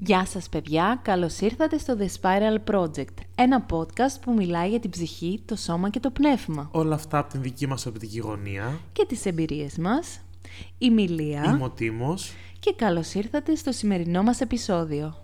[0.00, 4.90] Γεια σας παιδιά, καλώς ήρθατε στο The Spiral Project, ένα podcast που μιλάει για την
[4.90, 6.68] ψυχή, το σώμα και το πνεύμα.
[6.72, 8.80] Όλα αυτά από την δική μας οπτική γωνία.
[8.92, 10.20] Και τις εμπειρίες μας.
[10.78, 11.42] Η Μιλία.
[11.44, 12.32] Είμαι ο Τίμος.
[12.60, 15.14] Και καλώς ήρθατε στο σημερινό μας επεισόδιο.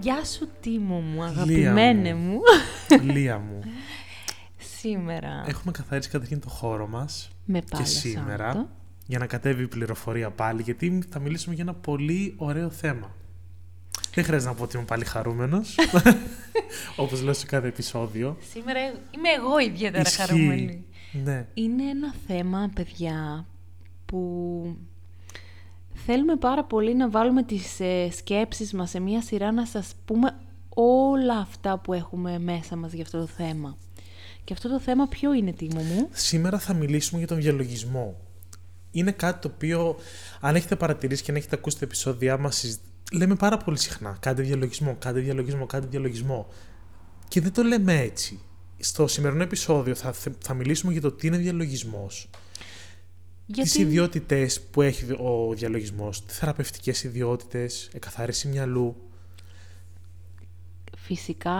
[0.00, 2.40] Γεια σου Τίμο μου, αγαπημένε μου.
[3.02, 3.60] Λία μου.
[4.78, 5.44] Σήμερα.
[5.46, 7.28] Έχουμε καθαρίσει καταρχήν το χώρο μας.
[7.44, 8.52] Με και πάλι σήμερα.
[8.52, 8.80] Σάββατο.
[9.12, 13.14] Για να κατέβει η πληροφορία πάλι, γιατί θα μιλήσουμε για ένα πολύ ωραίο θέμα.
[14.14, 15.78] Δεν χρειάζεται να πω ότι είμαι πάλι χαρούμενος,
[16.96, 18.36] όπως λέω σε κάθε επεισόδιο.
[18.52, 20.20] Σήμερα είμαι εγώ ιδιαίτερα Ισχύει.
[20.20, 20.84] χαρούμενη.
[21.24, 21.46] Ναι.
[21.54, 23.46] Είναι ένα θέμα, παιδιά,
[24.06, 24.76] που
[25.94, 30.36] θέλουμε πάρα πολύ να βάλουμε τις ε, σκέψεις μας σε μία σειρά να σας πούμε
[30.68, 33.76] όλα αυτά που έχουμε μέσα μας για αυτό το θέμα.
[34.44, 38.16] Και αυτό το θέμα ποιο είναι, Τίμο μου; Σήμερα θα μιλήσουμε για τον διαλογισμό.
[38.92, 39.96] Είναι κάτι το οποίο,
[40.40, 42.80] αν έχετε παρατηρήσει και αν έχετε ακούσει τα επεισόδια μας, συζη-
[43.12, 44.16] λέμε πάρα πολύ συχνά.
[44.20, 46.46] Κάντε διαλογισμό, κάντε διαλογισμό, κάντε διαλογισμό.
[47.28, 48.40] Και δεν το λέμε έτσι.
[48.78, 52.28] Στο σημερινό επεισόδιο θα, θα μιλήσουμε για το τι είναι διαλογισμός,
[53.52, 58.96] τις ιδιότητες που έχει ο διαλογισμός, τις θεραπευτικές ιδιότητες, εκαθάριση μυαλού.
[60.96, 61.54] φυσικά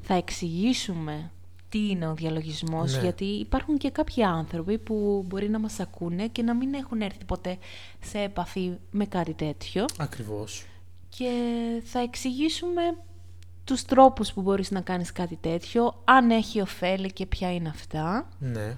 [0.00, 1.30] θα εξηγήσουμε
[1.72, 3.00] τι είναι ο διαλογισμός, Ναι.
[3.00, 7.24] γιατί υπάρχουν και κάποιοι άνθρωποι που μπορεί να μας ακούνε και να μην έχουν έρθει
[7.24, 7.58] ποτέ
[8.04, 9.84] σε επαφή με κάτι τέτοιο.
[9.98, 10.64] Ακριβώς.
[11.08, 11.30] Και
[11.84, 12.82] θα εξηγήσουμε
[13.64, 18.28] τους τρόπους που μπορείς να κάνεις κάτι τέτοιο, αν έχει ωφέλη και ποια είναι αυτά.
[18.38, 18.76] Ναι.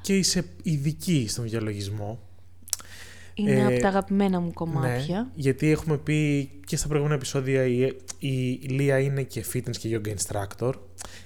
[0.00, 2.18] Και είσαι ειδική στον διαλογισμό.
[3.40, 5.20] Είναι Ε, από τα αγαπημένα μου κομμάτια.
[5.20, 10.00] Ναι, γιατί έχουμε πει και στα προηγούμενα επεισόδια η, η Λία είναι και fitness και
[10.04, 10.72] yoga instructor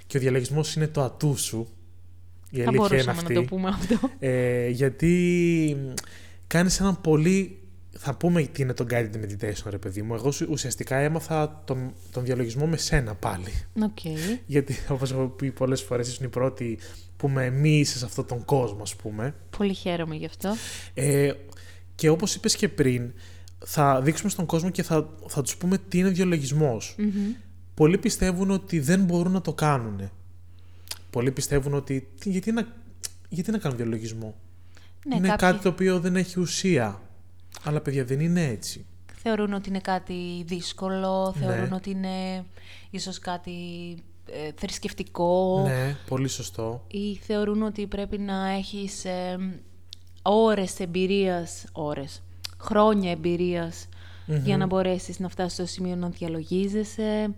[0.06, 1.68] και ο διαλογισμός είναι το ατού σου.
[2.50, 3.34] Η θα αλήθεια είναι μπορούσαμε αυτή.
[3.34, 4.10] να το πούμε αυτό.
[4.18, 5.76] Ε, γιατί
[6.46, 7.58] κάνεις έναν πολύ...
[7.98, 10.14] Θα πούμε τι είναι το guided meditation, ρε παιδί μου.
[10.14, 13.52] Εγώ σου- ουσιαστικά έμαθα τον, τον διαλογισμό με σένα πάλι.
[13.82, 13.98] Οκ.
[14.46, 16.78] Γιατί, όπως έχω πει πολλές φορές, ήσουν η πρώτη
[17.16, 19.34] που με μίλησε σε αυτόν τον κόσμο, ας πούμε.
[19.58, 20.54] Πολύ χαίρομαι γι' αυτό.
[20.94, 21.32] Ε,
[21.94, 23.12] και όπως είπες και πριν,
[23.64, 26.94] θα δείξουμε στον κόσμο και θα, θα τους πούμε τι είναι διαλογισμός.
[26.98, 27.08] Μμμ.
[27.74, 30.10] Πολλοί πιστεύουν ότι δεν μπορούν να το κάνουν.
[31.10, 32.66] Πολλοί πιστεύουν ότι τι- γιατί να,
[33.28, 34.34] γιατί να κάνουν διαλογισμό;
[35.06, 37.00] Ναι, είναι κάποιοι κάτι το οποίο δεν έχει ουσία.
[37.62, 38.84] Αλλά παιδιά δεν είναι έτσι.
[39.22, 41.74] θεωρούν ότι είναι κάτι δύσκολο, θεωρούν Ναι.
[41.74, 42.44] ότι είναι
[42.90, 43.52] ίσως κάτι
[44.26, 46.84] ε, θρησκευτικό Ναι, πολύ σωστό.
[46.88, 49.36] ή θεωρούν ότι πρέπει να έχεις ε,
[50.26, 52.22] ώρες εμπειρίας, ώρες,
[52.58, 53.88] χρόνια εμπειρίας
[54.26, 57.34] για να μπορέσεις να φτάσεις στο σημείο να διαλογίζεσαι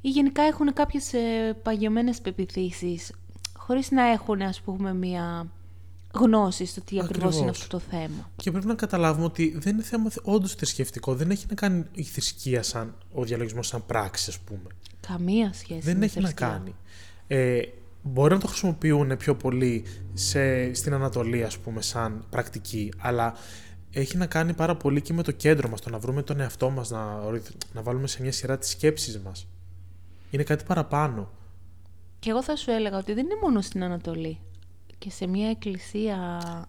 [0.00, 3.12] ή γενικά έχουν κάποιες ε, παγιωμένες πεπιθήσεις
[3.56, 5.46] χωρίς να έχουν ας πούμε μία
[6.12, 7.62] γνώση στο τι ακριβώς είναι Ακριβώς.
[7.62, 8.30] αυτό το θέμα.
[8.36, 11.14] Και πρέπει να καταλάβουμε ότι δεν είναι θέμα όντως θρησκευτικό.
[11.14, 14.70] Δεν έχει να κάνει η θρησκεία σαν ο διαλογισμός σαν πράξη, ας πούμε.
[15.00, 16.48] Καμία σχέση δεν με έχει να θρησκεία.
[16.48, 16.74] κάνει.
[17.26, 17.60] Ε,
[18.02, 19.84] μπορεί να το χρησιμοποιούν πιο πολύ
[20.14, 23.34] σε, στην Ανατολή, ας πούμε, σαν πρακτική, αλλά
[23.90, 26.70] έχει να κάνει πάρα πολύ και με το κέντρο μας, το να βρούμε τον εαυτό
[26.70, 27.20] μας, να,
[27.72, 29.46] να βάλουμε σε μια σειρά τις σκέψεις μας.
[30.30, 31.30] Είναι κάτι παραπάνω.
[32.18, 34.38] Και εγώ θα σου έλεγα ότι δεν είναι μόνο στην Ανατολή.
[34.98, 36.14] Και σε μια εκκλησία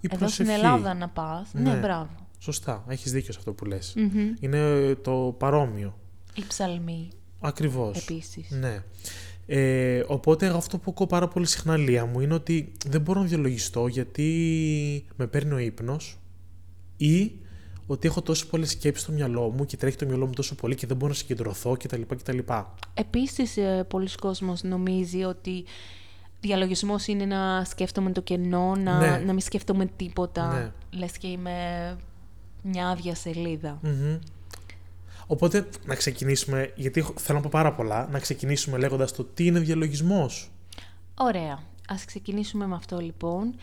[0.01, 0.51] Η εδώ στην προσευχή.
[0.51, 1.49] Ελλάδα να πας.
[1.53, 1.79] Ναι, Ναι.
[1.79, 2.09] μπράβο.
[2.39, 3.93] Σωστά, έχεις δίκιο σε αυτό που λες.
[3.95, 4.33] Μμμ.
[4.39, 5.97] Είναι το παρόμοιο.
[6.35, 7.09] Η ψαλμή
[7.39, 7.97] Ακριβώς.
[7.97, 8.49] επίσης.
[8.51, 8.83] Ναι.
[9.53, 13.19] Ε, οπότε εγώ αυτό που ακούω πάρα πολύ συχνά Λία μου είναι ότι δεν μπορώ
[13.21, 16.19] να διαλογιστώ γιατί με παίρνει ο ύπνος
[16.97, 17.31] ή
[17.87, 20.75] ότι έχω τόσο πολλές σκέψεις στο μυαλό μου και τρέχει το μυαλό μου τόσο πολύ
[20.75, 22.01] και δεν μπορώ να συγκεντρωθώ κτλ.
[22.01, 22.37] κτλ.
[22.93, 25.63] Επίσης, ε, πολλοί κόσμος νομίζει ότι
[26.41, 29.23] διαλογισμός είναι να σκέφτομαι το κενό, να, Ναι.
[29.25, 30.53] να μην σκέφτομαι τίποτα.
[30.53, 30.71] Ναι.
[30.99, 31.51] Λες και είμαι
[32.63, 33.79] μια άδεια σελίδα.
[33.81, 34.17] Μμμ.
[35.31, 39.45] Οπότε να ξεκινήσουμε, γιατί έχω- θέλω να πω πάρα πολλά, να ξεκινήσουμε λέγοντας το τι
[39.45, 40.51] είναι διαλογισμός.
[41.15, 41.59] Ωραία.
[41.87, 43.55] Ας ξεκινήσουμε με αυτό λοιπόν.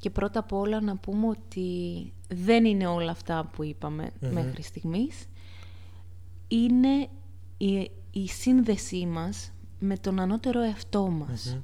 [0.00, 1.68] Και πρώτα απ' όλα να πούμε ότι
[2.28, 5.26] δεν είναι όλα αυτά που είπαμε μέχρι στιγμής.
[6.48, 7.08] Είναι
[7.56, 11.58] η, η σύνδεσή μας με τον ανώτερο εαυτό μας.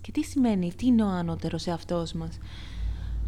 [0.00, 2.38] Και τι σημαίνει, τι είναι ο ανώτερος εαυτός μας;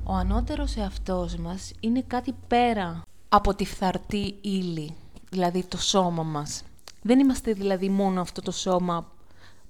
[0.05, 4.95] Ο ανώτερος εαυτός μας είναι κάτι πέρα από τη φθαρτή ύλη,
[5.35, 6.63] δηλαδή το σώμα μας.
[7.03, 9.13] Δεν είμαστε δηλαδή μόνο αυτό το σώμα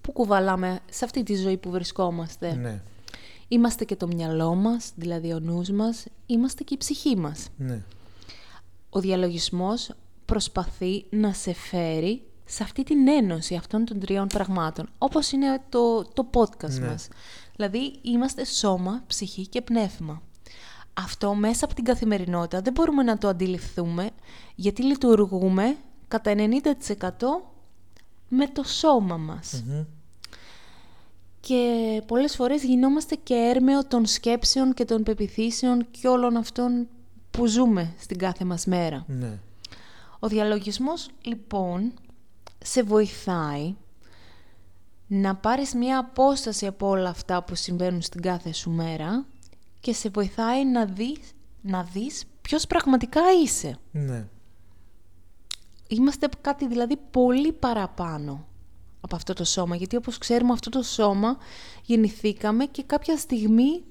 [0.00, 2.54] που κουβαλάμε σε αυτή τη ζωή που βρισκόμαστε.
[2.54, 2.82] Ναι,
[3.48, 7.46] Είμαστε και το μυαλό μας, δηλαδή ο νους μας, είμαστε και η ψυχή μας.
[7.56, 7.82] ναι.
[8.90, 9.90] Ο διαλογισμός
[10.24, 16.04] προσπαθεί να σε φέρει σε αυτή την ένωση αυτών των τριών πραγμάτων, όπως είναι το,
[16.04, 16.86] το podcast Ναι.
[16.86, 17.08] μας.
[17.56, 20.22] Δηλαδή, είμαστε σώμα, ψυχή και πνεύμα.
[20.94, 24.10] Αυτό μέσα από την καθημερινότητα δεν μπορούμε να το αντιληφθούμε
[24.54, 25.76] γιατί λειτουργούμε
[26.08, 26.38] κατά 90%
[28.28, 29.64] με το σώμα μας.
[31.40, 36.88] Και πολλές φορές γινόμαστε και έρμεο των σκέψεων και των πεπιθήσεων και όλων αυτών
[37.30, 39.04] που ζούμε στην κάθε μας μέρα.
[39.06, 39.38] Ναι.
[40.18, 41.92] Ο διαλογισμός λοιπόν
[42.64, 43.74] σε βοηθάει
[45.06, 49.26] να πάρεις μία απόσταση από όλα αυτά που συμβαίνουν στην κάθε σου μέρα
[49.84, 51.32] και σε βοηθάει να δεις,
[51.62, 53.78] να δεις ποιος πραγματικά είσαι.
[53.90, 54.26] Ναι.
[55.88, 58.46] Είμαστε κάτι δηλαδή πολύ παραπάνω
[59.00, 59.76] από αυτό το σώμα.
[59.76, 61.36] Γιατί όπως ξέρουμε αυτό το σώμα
[61.82, 63.82] γεννηθήκαμε και κάποια στιγμή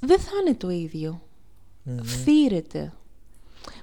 [0.00, 1.22] δεν θα είναι το ίδιο.
[2.02, 2.92] Φθήρεται.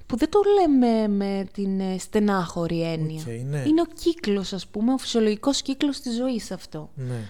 [0.06, 3.24] Που δεν το λέμε με την ε, στενάχωρη έννοια.
[3.24, 3.64] Okay, ναι.
[3.68, 6.90] Είναι ο κύκλος ας πούμε, ο φυσιολογικός κύκλος της ζωής αυτό.
[6.96, 7.24] Ναι.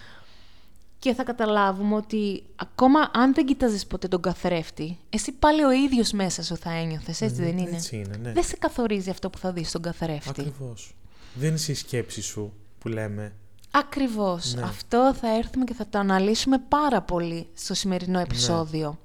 [0.99, 6.11] Και θα καταλάβουμε ότι ακόμα αν δεν κοιτάζεις ποτέ τον καθρέφτη, εσύ πάλι ο ίδιος
[6.11, 8.31] μέσα σου θα ένιωθες, έτσι δεν είναι; Έτσι είναι, ναι.
[8.31, 10.29] Δεν σε καθορίζει αυτό που θα δεις στον καθρέφτη.
[10.29, 10.95] Ακριβώς.
[11.33, 13.33] Δεν είναι η σκέψη σου που λέμε.
[13.71, 14.53] Ακριβώς.
[14.55, 14.61] Ναι.
[14.61, 18.97] Αυτό θα έρθουμε και θα το αναλύσουμε πάρα πολύ στο σημερινό επεισόδιο.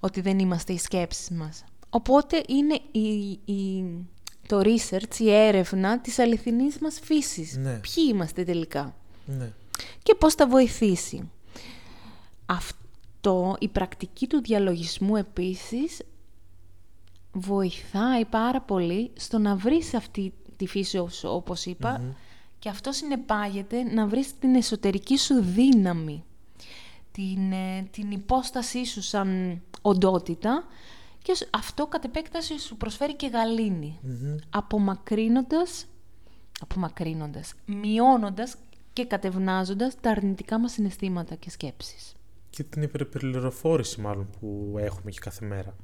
[0.00, 1.64] Ότι δεν είμαστε οι σκέψεις μας.
[1.90, 4.06] Οπότε είναι η, η-
[4.46, 7.56] το research, η έρευνα της αληθινής μας φύσης.
[7.56, 7.72] Ναι.
[7.72, 8.94] Ποιοι είμαστε τελικά;
[9.26, 9.52] Ναι.
[10.02, 11.30] Και πώς θα βοηθήσει.
[12.46, 16.02] Αυτό, η πρακτική του διαλογισμού επίσης
[17.32, 22.02] βοηθάει πάρα πολύ στο να βρεις αυτή τη φύση όπως- όπως είπα
[22.58, 26.24] και αυτό συνεπάγεται να βρεις την εσωτερική σου δύναμη,
[27.12, 30.64] την, ε, την υπόστασή σου σαν οντότητα
[31.22, 33.98] και σ- αυτό κατ' επέκταση σου προσφέρει και γαλήνη,
[34.50, 35.86] απομακρύνοντας,
[36.60, 38.56] απομακρύνοντας, μειώνοντας
[38.94, 42.14] και κατευνάζοντας τα αρνητικά μας συναισθήματα και σκέψεις.
[42.50, 45.76] Και την υπερπληροφόρηση μάλλον που έχουμε και κάθε μέρα.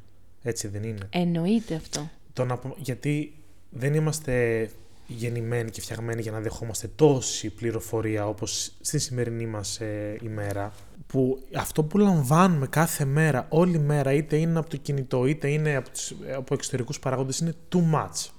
[0.42, 2.10] Έτσι δεν είναι; Εννοείται αυτό.
[2.32, 3.34] Το να πούμε- γιατί
[3.70, 4.68] δεν είμαστε
[5.06, 10.72] γεννημένοι και φτιαγμένοι για να δεχόμαστε τόση πληροφορία όπως στη σημερινή μας ε, ημέρα
[11.06, 15.76] που αυτό που λαμβάνουμε κάθε μέρα, όλη μέρα είτε είναι από το κινητό είτε είναι
[15.76, 18.30] από, τους, από εξωτερικούς παραγόντες είναι too much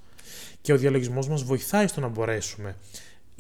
[0.62, 2.75] και ο διαλογισμός μας βοηθάει στο να μπορέσουμε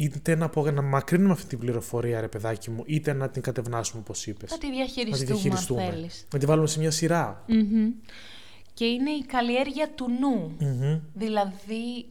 [0.03, 3.99] είτε να, απο- να μακρύνουμε αυτή την πληροφορία ρε παιδάκι μου είτε να την κατευνάσουμε
[4.01, 6.27] όπως είπες Θα τη να τη διαχειριστούμε, διαχειριστούμε αν θέλεις.
[6.33, 7.89] να τη βάλουμε σε μια σειρά Μμμ.
[8.73, 10.55] Και είναι η καλλιέργεια του νου.
[10.59, 10.99] Μμμ.
[11.13, 12.05] Δηλαδή,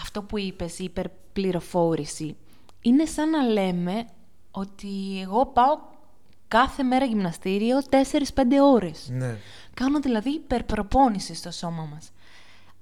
[0.00, 2.36] αυτό που είπες, η υπερπληροφόρηση,
[2.80, 4.04] είναι σαν να λέμε
[4.50, 5.78] ότι εγώ πάω
[6.48, 9.08] κάθε μέρα γυμναστήριο 4-5 ώρες.
[9.12, 9.36] ναι
[9.74, 12.12] Κάνω δηλαδή υπερπροπόνηση στο σώμα μας.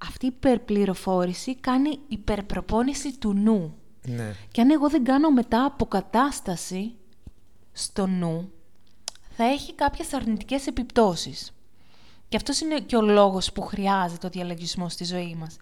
[0.08, 3.77] Αυτή η υπερπληροφόρηση κάνει υπερπροπόνηση του νου.
[4.08, 6.94] Ναι Και αν εγώ δεν κάνω μετά αποκατάσταση
[7.72, 8.52] στο νου,
[9.37, 11.52] θα έχει κάποιες αρνητικές επιπτώσεις.
[12.28, 15.56] Και αυτός είναι και ο λόγος που χρειάζεται ο διαλογισμός στη ζωή μας.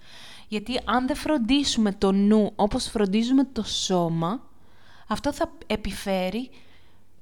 [0.49, 4.41] Γιατί αν δεν φροντίσουμε το νου όπως φροντίζουμε το σώμα,
[5.07, 6.51] αυτό θα επιφέρει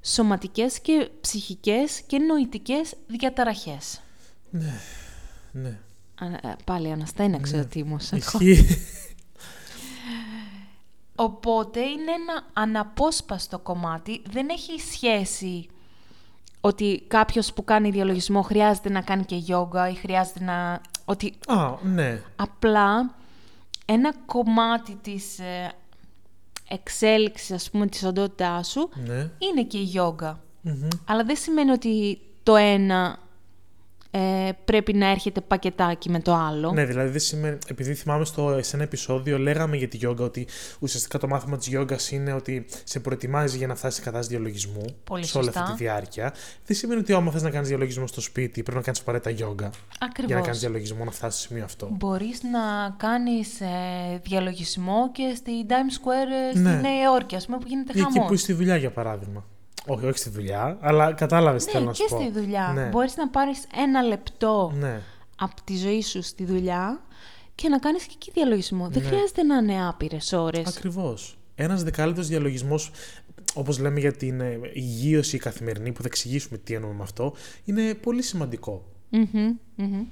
[0.02, 4.00] σωματικές και ψυχικές και νοητικές διαταραχές.
[5.52, 5.78] ναι
[6.14, 8.10] Α, ε, πάλι αναστέναξε ο Τίμος.
[8.10, 8.66] Ισχύει.
[11.16, 14.22] Οπότε είναι ένα αναπόσπαστο κομμάτι.
[14.30, 15.68] Δεν έχει σχέση
[16.60, 20.80] ότι κάποιος που κάνει διαλογισμό χρειάζεται να κάνει και γιόγκα ή χρειάζεται να...
[21.04, 22.22] Ότι Α, ναι.
[22.36, 23.14] απλά
[23.86, 25.72] ένα κομμάτι της ε,
[26.68, 29.30] εξέλιξης, ας πούμε, της οντότητάς σου Ναι.
[29.38, 30.40] είναι και η γιόγκα.
[30.60, 30.88] Μμμ.
[31.06, 33.18] Αλλά δεν σημαίνει ότι το ένα
[34.16, 36.72] ε, πρέπει να έρχεται πακετάκι με το άλλο.
[36.72, 37.58] Ναι, δηλαδή δεν σημαίνει.
[37.68, 40.46] Επειδή θυμάμαι στο, σε ένα επεισόδιο λέγαμε για τη γιόγκα ότι
[40.78, 44.84] ουσιαστικά το μάθημα της γιόγκας είναι ότι σε προετοιμάζει για να φτάσει σε κατάσταση διαλογισμού
[45.04, 45.60] Πολύ σε όλη σωστά.
[45.62, 46.34] αυτή τη διάρκεια.
[46.66, 49.70] Δεν σημαίνει ότι άμα θες να κάνεις διαλογισμό στο σπίτι πρέπει να κάνεις απαραίτητα γιόγκα
[49.98, 50.26] Ακριβώς.
[50.26, 51.88] για να κάνεις διαλογισμό να φτάσεις στο σημείο αυτό.
[51.90, 53.66] Μπορείς να κάνεις ε,
[54.22, 56.70] διαλογισμό και στη Times Square ε, στη Ναι.
[56.80, 58.28] Νέα Υόρκη, ας πούμε, που γίνεται Ή εκεί χαμός.
[58.28, 59.44] που είσαι στη δουλειά για παράδειγμα.
[59.86, 62.20] Όχι, όχι στη δουλειά, αλλά κατάλαβες τι Ναι, θέλω να και σου πω.
[62.20, 62.72] στη δουλειά.
[62.74, 62.84] Ναι.
[62.88, 65.00] Μπορείς να πάρεις ένα λεπτό ναι.
[65.38, 67.02] από τη ζωή σου στη δουλειά
[67.54, 68.88] και να κάνεις και εκεί διαλογισμό.
[68.88, 69.08] Δεν Ναι.
[69.08, 70.66] χρειάζεται να είναι άπειρες ώρες.
[70.76, 71.38] Ακριβώς.
[71.54, 72.90] Ένας δεκάλεπτος διαλογισμός,
[73.54, 77.94] όπως λέμε για την ε, υγείωση καθημερινή, που θα εξηγήσουμε τι εννοούμε με αυτό, είναι
[77.94, 78.84] πολύ σημαντικό.
[79.10, 80.04] Μμμ, μμμ.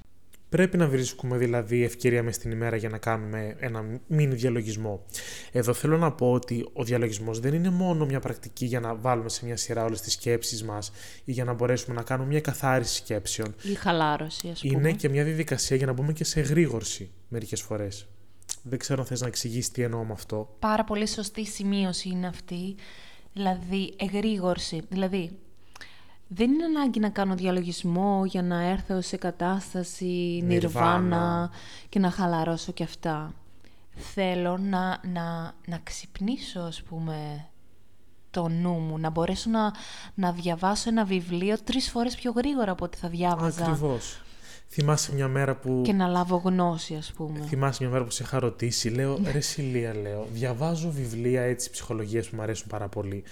[0.53, 5.05] Πρέπει να βρίσκουμε δηλαδή ευκαιρία μέσα στην ημέρα για να κάνουμε ένα μίνι διαλογισμό.
[5.51, 9.29] Εδώ θέλω να πω ότι ο διαλογισμός δεν είναι μόνο μια πρακτική για να βάλουμε
[9.29, 10.91] σε μια σειρά όλες τις σκέψεις μας
[11.25, 13.55] ή για να μπορέσουμε να κάνουμε μια καθάριση σκέψεων.
[13.63, 14.73] Η χαλάρωση, ας πούμε.
[14.73, 18.07] Είναι και μια διαδικασία για να μπούμε και σε εγρήγορση μερικές φορές.
[18.63, 20.55] Δεν ξέρω αν θες να εξηγήσεις τι εννοώ με αυτό.
[20.59, 22.75] Πάρα πολύ σωστή σημείωση είναι αυτή.
[23.33, 24.81] Δηλαδή, εγρήγορση.
[24.89, 25.31] Δηλαδή,
[26.35, 31.51] δεν είναι ανάγκη να κάνω διαλογισμό για να έρθω σε κατάσταση νιρβάνα
[31.89, 33.33] και να χαλαρώσω και αυτά.
[33.95, 37.45] Θέλω να, να, να ξυπνήσω, ας πούμε,
[38.31, 39.73] το νου μου, να μπορέσω να,
[40.13, 43.65] να διαβάσω ένα βιβλίο τρεις φορές πιο γρήγορα από ό,τι θα διάβαζα.
[43.65, 44.21] Ακριβώς.
[44.69, 45.81] Θυμάσαι μια μέρα που...
[45.85, 47.39] Και να λάβω γνώση, ας πούμε.
[47.39, 52.29] Θυμάσαι μια μέρα που σε είχα ρωτήσει, λέω, ρε Σιλία, λέω, διαβάζω βιβλία έτσι ψυχολογίας
[52.29, 53.23] που μου αρέσουν πάρα πολύ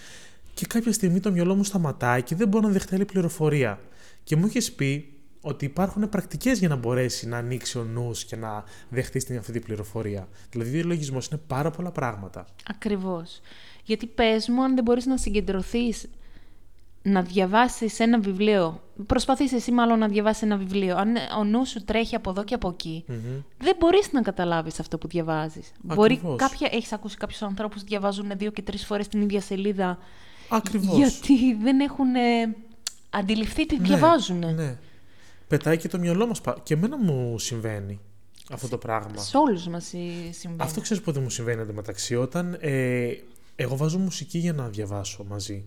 [0.53, 3.79] και κάποια στιγμή το μυαλό μου σταματάει και δεν μπορώ να δεχτεί άλλη πληροφορία.
[4.23, 8.35] Και μου είχες πει ότι υπάρχουν πρακτικές για να μπορέσει να ανοίξει ο νους και
[8.35, 10.27] να δεχτεί την αυτή την πληροφορία.
[10.51, 12.45] Δηλαδή, ο λογισμός είναι πάρα πολλά πράγματα.
[12.69, 13.41] Ακριβώς.
[13.83, 16.09] Γιατί πες μου, αν δεν μπορείς να συγκεντρωθείς
[17.03, 21.83] να διαβάσεις ένα βιβλίο, προσπαθείς εσύ μάλλον να διαβάσεις ένα βιβλίο, αν ο νους σου
[21.83, 22.75] τρέχει από εδώ και από
[23.57, 25.71] δεν μπορείς να καταλάβεις αυτό που διαβάζεις.
[25.81, 29.97] Μπορεί κάποια, έχεις ακούσει κάποιους ανθρώπους που διαβάζουν δύο και τρεις φορές την ίδια σελίδα
[30.51, 30.97] Ακριβώς.
[30.97, 32.55] Γιατί δεν έχουν ε,
[33.09, 34.55] αντιληφθεί τι ναι, διαβάζουν.
[34.55, 34.77] Ναι.
[35.47, 36.41] Πετάει και το μυαλό μας.
[36.63, 37.99] Και εμένα μου συμβαίνει
[38.51, 39.21] αυτό το πράγμα.
[39.21, 39.85] Σε όλους μας
[40.29, 40.61] συμβαίνει.
[40.61, 42.15] Αυτό ξέρεις πότε μου συμβαίνει εντωμεταξύ.
[42.15, 43.11] Όταν ε,
[43.55, 45.65] εγώ βάζω μουσική για να διαβάσω μαζί.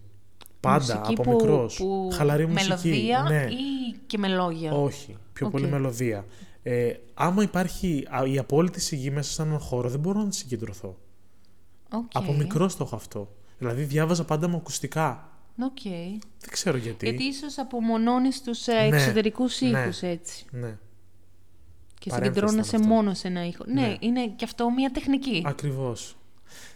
[0.61, 1.77] Πάντα, μουσική από που, μικρός.
[1.77, 2.89] Που Χαλαρή μουσική.
[2.89, 3.47] Μελωδία ναι.
[3.51, 4.73] ή και με λόγια.
[4.73, 6.25] Όχι, πιο πολύ μελωδία.
[6.63, 10.99] Ε, άμα υπάρχει η απόλυτη σιγή μέσα σε έναν χώρο, δεν μπορώ να συγκεντρωθώ.
[11.91, 11.99] Okay.
[12.13, 13.29] Από μικρός το έχω αυτό.
[13.69, 15.29] Δηλαδή διάβαζα πάντα με ακουστικά.
[15.61, 16.19] Okay.
[16.39, 17.09] Δεν ξέρω γιατί.
[17.09, 20.45] Γιατί ίσως απομονώνεις τους ε, ναι, εξωτερικούς ήχους έτσι.
[20.51, 20.79] Ναι.
[21.99, 23.65] Και συγκεντρώνεσαι μόνο σε ένα ήχο.
[23.67, 25.43] Ναι, ναι, είναι και αυτό μια τεχνική.
[25.47, 26.17] Ακριβώς.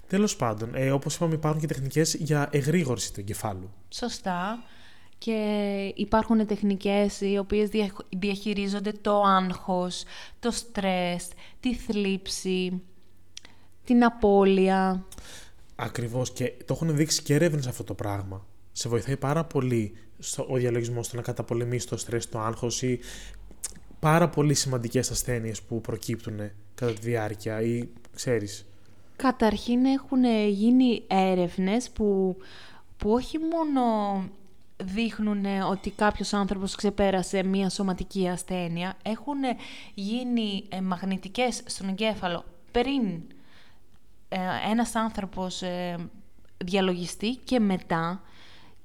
[0.07, 3.71] Τέλος πάντων, ε, όπως είπαμε, υπάρχουν και τεχνικές για εγρήγορση του εγκεφάλου.
[3.89, 4.63] Σωστά.
[5.19, 7.69] Και υπάρχουν τεχνικές οι οποίες
[8.09, 10.05] διαχειρίζονται το άγχος,
[10.39, 11.29] το στρες,
[11.61, 12.83] τη θλίψη,
[13.85, 15.07] την απώλεια.
[15.81, 18.47] Ακριβώς και το έχουν δείξει και έρευνες αυτό το πράγμα.
[18.73, 22.99] Σε βοηθάει πάρα πολύ στο, ο διαλογισμός στο να καταπολεμήσει το στρες, το άγχος ή
[23.99, 26.39] πάρα πολύ σημαντικές ασθένειες που προκύπτουν
[26.75, 28.67] κατά τη διάρκεια ή ξέρεις.
[29.17, 32.37] Καταρχήν έχουν γίνει έρευνες που,
[32.97, 33.83] που όχι μόνο
[34.77, 39.39] δείχνουν ότι κάποιος άνθρωπος ξεπέρασε μία σωματική ασθένεια, έχουν
[39.95, 43.38] γίνει ε, μαγνητικές στον εγκέφαλο πριν ε,
[44.71, 45.97] ένας άνθρωπος ε,
[46.57, 48.23] διαλογιστεί και μετά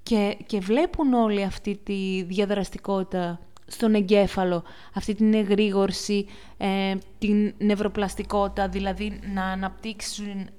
[0.03, 6.25] και, και βλέπουν όλη αυτή τη διαδραστικότητα στον εγκέφαλο, αυτή την εγρήγορση,
[6.57, 10.49] ε, την νευροπλαστικότητα, δηλαδή να αναπτύξουν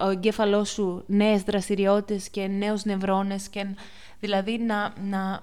[0.00, 3.66] ο εγκέφαλός σου νέες δραστηριότητες και νέους νευρώνες, και,
[4.20, 5.40] δηλαδή να, να,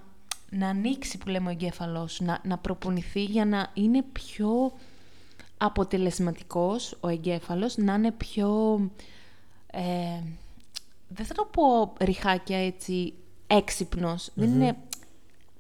[0.50, 4.72] να ανοίξει που λέμε ο εγκέφαλός σου, να, να προπονηθεί για να είναι πιο
[5.66, 8.80] αποτελεσματικός ο εγκέφαλος, να είναι πιο,
[9.72, 10.22] ε,
[11.08, 13.14] δεν θα το πω ριχάκια έτσι,
[14.34, 14.78] δεν είναι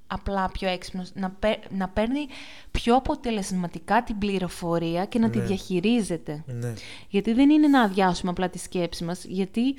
[0.08, 1.36] απλά πιο έξυπνος, να,
[1.70, 2.28] να παίρνει
[2.72, 5.44] πιο αποτελεσματικά την πληροφορία και να τη ναι.
[5.44, 6.44] διαχειρίζεται.
[6.46, 6.74] Ναι.
[7.10, 9.76] Γιατί δεν είναι να αδειάσουμε απλά τη σκέψη μας, γιατί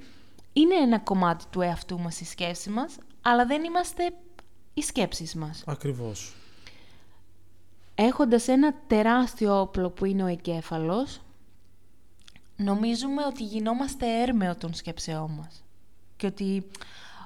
[0.52, 4.10] είναι ένα κομμάτι του εαυτού μας η σκέψη μας, αλλά δεν είμαστε
[4.74, 5.62] οι σκέψεις μας.
[5.66, 6.34] Ακριβώς
[7.98, 11.20] έχοντας ένα τεράστιο όπλο που είναι ο εγκέφαλος,
[12.56, 15.64] νομίζουμε ότι γινόμαστε έρμεο των σκέψεών μας.
[16.16, 16.66] Και ότι,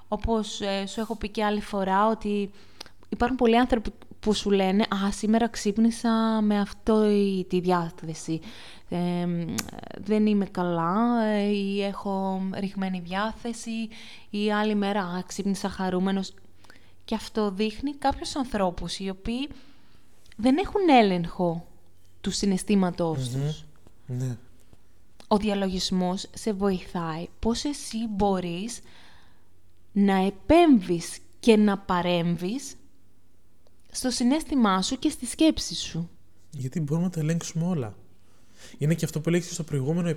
[0.09, 2.51] όπως ε, σου έχω πει και άλλη φορά, ότι
[3.09, 7.07] υπάρχουν πολλοί άνθρωποι που σου λένε «Α, σήμερα ξύπνησα με αυτό
[7.49, 8.41] τη διάθεση.
[9.99, 13.89] δεν είμαι καλά ε, ή έχω ρηγμένη διάθεση
[14.31, 16.35] ή άλλη μέρα «Α, ξύπνησα χαρούμενος».
[17.05, 19.49] Και αυτό δείχνει κάποιους ανθρώπους οι οποίοι
[20.41, 21.67] δεν έχουν έλεγχο
[22.21, 23.65] του συναισθήματός τους.
[24.07, 24.37] Ναι.
[25.29, 28.81] Ο διαλογισμός σε βοηθάει πώς εσύ μπορείς
[29.93, 32.75] να επέμβεις και να παρέμβεις
[33.91, 36.11] στο συνέστημά σου και στη σκέψη σου.
[36.51, 37.95] Γιατί μπορούμε να τα ελέγξουμε όλα.
[38.79, 40.09] Είναι και αυτό που έλεγε στο προηγούμενο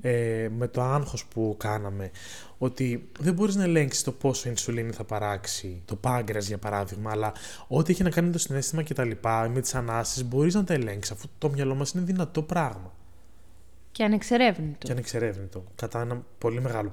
[0.00, 2.10] ε, με το άγχος που κάναμε,
[2.58, 7.32] ότι δεν μπορείς να ελέγξεις το πόσο ινσουλίνη θα παράξει, το πάγκρας για παράδειγμα, αλλά
[7.68, 10.64] ό,τι έχει να κάνει με το συνέστημα και τα λοιπά, με τις ανάσεις, μπορείς να
[10.64, 12.92] τα ελέγξεις, αφού το μυαλό μας είναι δυνατό πράγμα.
[13.92, 14.86] Και ανεξερεύνητο.
[14.86, 16.90] Και ανεξερεύνητο, κατά ένα πολύ μεγάλο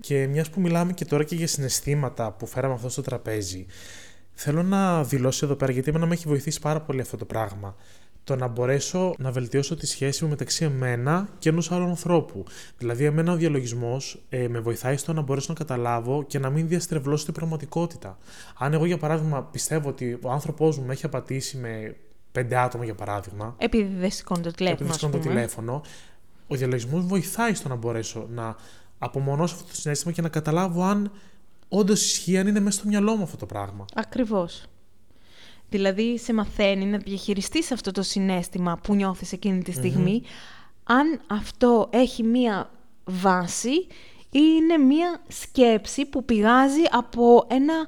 [0.00, 3.66] Και μιας που μιλάμε και τώρα και για συναισθήματα που φέραμε αυτό στο τραπέζι,
[4.32, 7.76] θέλω να δηλώσω εδώ πέρα, γιατί εμένα με έχει βοηθήσει πάρα πολύ αυτό το πράγμα
[8.30, 12.44] το να μπορέσω να βελτιώσω τη σχέση μου μεταξύ εμένα και ενός άλλου ανθρώπου.
[12.78, 16.68] Δηλαδή, εμένα ο διαλογισμός ε, με βοηθάει στο να μπορέσω να καταλάβω και να μην
[16.68, 18.18] διαστρεβλώσω την πραγματικότητα.
[18.58, 21.96] Αν εγώ, για παράδειγμα, πιστεύω ότι ο άνθρωπός μου με έχει απατήσει με
[22.32, 23.54] πέντε άτομα, για παράδειγμα.
[23.58, 24.90] Επειδή δεν σηκώνει το τηλέφωνο.
[24.90, 25.82] Επειδή δεν το τηλέφωνο.
[26.46, 28.56] Ο διαλογισμός βοηθάει στο να μπορέσω να
[28.98, 31.10] απομονώσω αυτό το συνέστημα και να καταλάβω αν
[31.68, 33.84] όντως ισχύει αν είναι μέσα στο μυαλό μου αυτό το πράγμα.
[33.94, 34.64] Ακριβώς.
[35.70, 40.22] Δηλαδή σε μαθαίνει να διαχειριστείς αυτό το συνέστημα που νιώθεις εκείνη τη στιγμη
[40.84, 42.70] αν αυτό έχει μία
[43.04, 43.72] βάση
[44.30, 47.86] ή είναι μία σκέψη που πηγάζει από ένα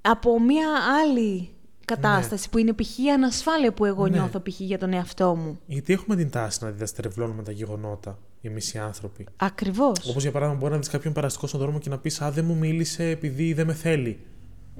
[0.00, 0.68] από μία
[1.02, 1.50] άλλη
[1.84, 2.98] κατάσταση που είναι π.χ.
[2.98, 4.16] η ανασφάλεια που εγώ Ναι.
[4.18, 4.60] νιώθω π.χ.
[4.60, 5.60] για τον εαυτό μου.
[5.66, 9.26] Γιατί έχουμε την τάση να διδαστερευλώνουμε τα γεγονότα εμείς οι άνθρωποι.
[9.36, 10.08] Ακριβώς.
[10.08, 12.44] Όπως για παράδειγμα, μπορεί να δει κάποιον περαστικό στον δρόμο και να πεις Α, δεν
[12.44, 14.20] μου μίλησε επειδή δεν με θέλει.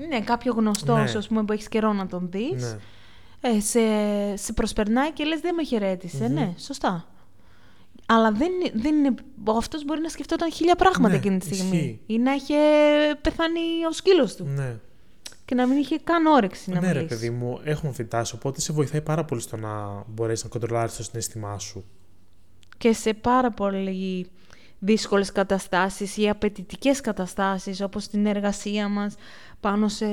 [0.09, 1.19] Ναι, κάποιο γνωστός, Ναι.
[1.19, 2.63] ας πούμε, που έχεις καιρό να τον δεις.
[2.63, 2.79] Ναι.
[3.51, 3.81] Ε, σε,
[4.37, 7.05] σε προσπερνάει και λες δεν με χαιρετησε Ναι, σωστά.
[8.07, 9.15] Αλλά δεν, είναι- δεν είναι...
[9.57, 11.77] Αυτός μπορεί να σκεφτόταν χίλια πράγματα Ναι, εκείνη τη στιγμή.
[11.77, 12.01] ισχύει.
[12.07, 12.55] Ή να είχε
[13.21, 14.45] πεθάνει ο σκύλος του.
[14.45, 14.77] ναι.
[15.45, 17.15] Και να μην είχε καν όρεξη να ναι, ρε μιλήσει.
[17.15, 18.35] παιδί μου, έχουμε αυτή τη τάση.
[18.35, 21.85] Οπότε σε βοηθάει πάρα πολύ στο να μπορέσεις να κοντρολάρεις το συναίσθημά σου.
[22.79, 24.27] Και σε πάρα πολύ
[24.79, 29.15] δύσκολες καταστάσεις ή απαιτητικές καταστάσεις όπως στην εργασία μας
[29.61, 30.07] πάνω σε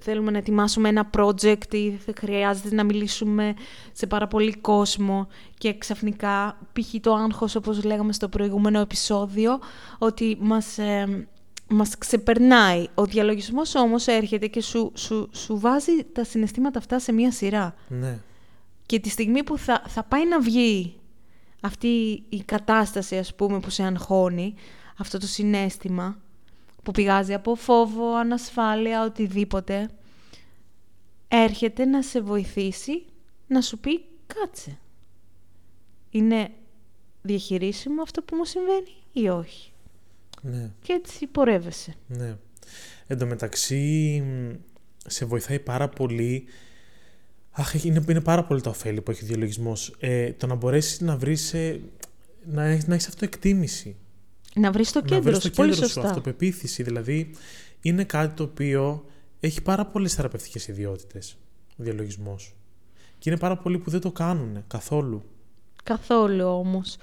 [0.00, 3.54] θέλουμε να ετοιμάσουμε ένα project ή θα χρειάζεται να μιλήσουμε
[3.92, 5.28] σε πάρα πολύ κόσμο
[5.58, 6.94] και ξαφνικά π.χ.
[7.00, 9.58] το άγχος όπως λέγαμε στο προηγούμενο επεισόδιο
[9.98, 11.26] ότι μας, ε,
[11.68, 12.86] μας ξεπερνάει.
[12.94, 17.74] Ο διαλογισμός όμως έρχεται και σου, σου, σου βάζει τα συναισθήματα αυτά σε μία σειρά.
[17.88, 18.18] Ναι.
[18.86, 20.94] Και τη στιγμή που θα, θα πάει να βγει
[21.60, 24.54] αυτή η κατάσταση, ας πούμε, που σε αγχώνει,
[24.96, 26.16] αυτό το συνέστημα
[26.86, 29.88] που πηγάζει από φόβο, ανασφάλεια, οτιδήποτε,
[31.28, 33.04] έρχεται να σε βοηθήσει
[33.46, 34.78] να σου πει κάτσε.
[36.10, 36.48] Είναι
[37.22, 39.72] διαχειρίσιμο αυτό που μου συμβαίνει ή όχι;
[40.42, 40.70] Ναι.
[40.82, 41.94] Και έτσι πορεύεσαι.
[42.06, 42.36] Ναι.
[43.06, 44.54] Εν τω μεταξύ, μ,
[45.06, 46.44] σε βοηθάει πάρα πολύ.
[47.50, 49.94] Αχ, είναι, είναι πάρα πολύ τα ωφέλη που έχει ο διαλογισμός.
[49.98, 51.54] Ε, το να μπορέσεις να βρεις.
[52.44, 53.96] να, έχεις- να έχεις αυτοεκτίμηση.
[54.56, 56.08] Να βρεις το να κέντρο βρεις σου, το πολύ κέντρο σου, σωστά.
[56.08, 56.82] αυτοπεποίθηση.
[56.82, 57.30] Δηλαδή,
[57.80, 59.04] είναι κάτι το οποίο
[59.40, 61.36] έχει πάρα πολλές θεραπευτικές ιδιότητες,
[61.70, 62.54] ο διαλογισμός.
[63.18, 65.22] Και είναι πάρα πολλοί που δεν το κάνουν καθόλου.
[65.82, 66.96] Καθόλου όμως.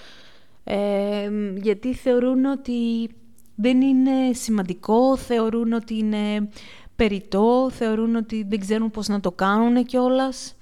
[0.63, 3.09] Ε, γιατί θεωρούν ότι
[3.55, 6.49] δεν είναι σημαντικό, θεωρούν ότι είναι
[6.95, 10.55] περιττό, θεωρούν ότι δεν ξέρουν πώς να το κάνουν κιόλας.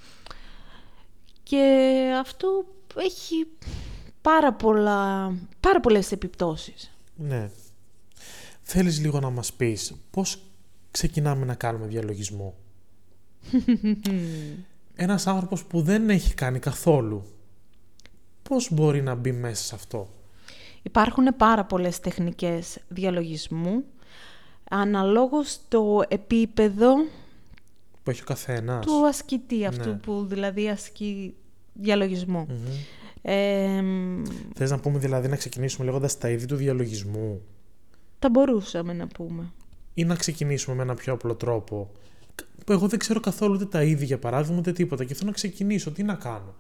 [1.44, 1.88] Και
[2.20, 3.48] αυτό έχει
[4.22, 6.92] πάρα, πολλά, πάρα πολλές επιπτώσεις.
[7.16, 7.50] Ναι.
[8.62, 10.42] Θέλεις λίγο να μας πεις πώς
[10.92, 12.56] ξεκινάμε να κάνουμε διαλογισμό;
[14.96, 17.24] Ένας άνθρωπος που δεν έχει κάνει καθόλου,
[18.44, 20.08] πώς μπορεί να μπει μέσα σε αυτό;
[20.84, 23.84] Υπάρχουν πάρα πολλές τεχνικές διαλογισμού,
[24.70, 26.96] αναλόγως το επίπεδο
[28.04, 28.86] Που έχει ο καθένας.
[28.86, 29.96] του ασκητή αυτού Ναι.
[29.96, 31.36] που δηλαδή ασκεί
[31.74, 32.46] διαλογισμό.
[32.50, 32.56] Μμμ.
[33.22, 34.22] Ε, μ,
[34.56, 37.42] Θες να πούμε δηλαδή να ξεκινήσουμε λέγοντας τα είδη του διαλογισμού;
[38.20, 39.52] Θα μπορούσαμε να πούμε.
[39.94, 41.92] ή να ξεκινήσουμε με ένα πιο απλό τρόπο;
[42.66, 45.36] Που εγώ δεν ξέρω καθόλου ούτε τα είδη για παράδειγμα ούτε τίποτα και θέλω να
[45.36, 45.92] ξεκινήσω.
[45.92, 46.54] Τι να κάνω;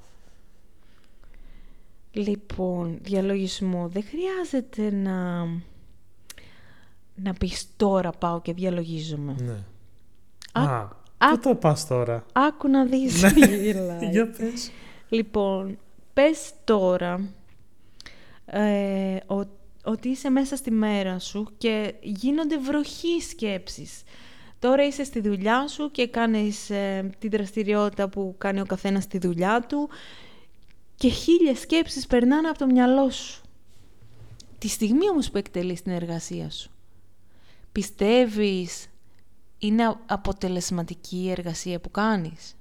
[2.11, 3.87] Λοιπόν, διαλογισμό.
[3.87, 5.45] Δεν χρειάζεται να,
[7.15, 9.35] να πεις τώρα πάω και διαλογίζομαι.
[9.39, 9.57] Ναι.
[10.51, 13.21] Α, Α, α- πού το πας τώρα; Άκου να δεις.
[13.21, 13.55] Ναι.
[13.55, 14.09] γελάει.
[14.11, 14.71] Για πες.
[15.09, 15.77] Λοιπόν,
[16.13, 17.29] πες τώρα
[18.45, 24.03] ε, ο- ότι είσαι μέσα στη μέρα σου και γίνονται βροχή σκέψεις.
[24.59, 29.17] Τώρα είσαι στη δουλειά σου και κάνεις ε, τη δραστηριότητα που κάνει ο καθένας στη
[29.17, 29.89] δουλειά του
[30.95, 33.41] και χίλιες σκέψεις περνάνε από το μυαλό σου.
[34.57, 36.71] Τη στιγμή όμως που εκτελείς την εργασία σου,
[37.71, 38.87] πιστεύεις
[39.57, 42.55] είναι α- αποτελεσματική η εργασία που κάνεις;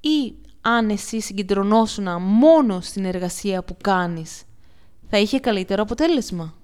[0.00, 0.34] Ή
[0.68, 4.42] αν εσύ συγκεντρωνόσουν μόνο στην εργασία που κάνεις,
[5.10, 6.54] θα είχε καλύτερο αποτέλεσμα;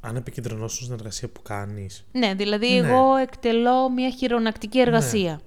[0.00, 2.04] Αν επικεντρωνώσουν στην εργασία που κάνεις.
[2.12, 2.88] Ναι, δηλαδή Ναι.
[2.88, 5.40] εγώ εκτελώ μια χειρονακτική εργασία.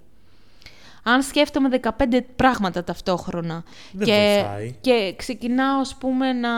[1.04, 1.90] Αν σκέφτομαι 15
[2.36, 4.76] πράγματα ταυτόχρονα Δεν και, βοηθάει.
[4.82, 6.50] και ξεκινάω, ας πούμε, να...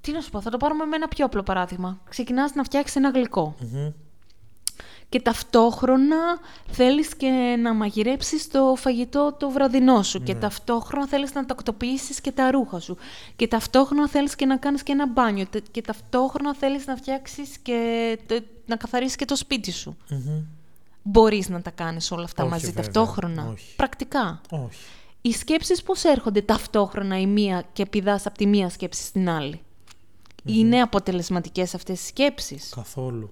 [0.00, 2.00] Τι να σου πω, θα το πάρουμε με ένα πιο απλό παράδειγμα.
[2.08, 3.54] Ξεκινάς να φτιάξεις ένα γλυκό.
[3.60, 3.90] Μμμ.
[5.10, 6.16] Και ταυτόχρονα
[6.70, 10.22] θέλεις και να μαγειρέψεις το φαγητό το βραδινό σου.
[10.22, 12.96] Και ταυτόχρονα θέλεις να τακτοποιήσεις και τα ρούχα σου.
[13.36, 15.46] Και ταυτόχρονα θέλεις και να κάνεις και ένα μπάνιο.
[15.46, 19.96] Τε- Και ταυτόχρονα θέλεις να φτιάξεις και το- να καθαρίσεις και το σπίτι σου.
[20.10, 20.42] Μμμ.
[21.02, 22.82] Μπορείς να τα κάνεις όλα αυτά Όχι, μαζί βέβαια.
[22.82, 23.76] ταυτόχρονα; Όχι.
[23.76, 24.78] Πρακτικά; Όχι.
[25.20, 29.60] Οι σκέψεις πώς έρχονται ταυτόχρονα η μία και πηδάς από τη μία σκέψη στην άλλη;
[30.44, 33.30] Είναι αποτελεσματικές αυτές οι σκέψεις; Καθόλου.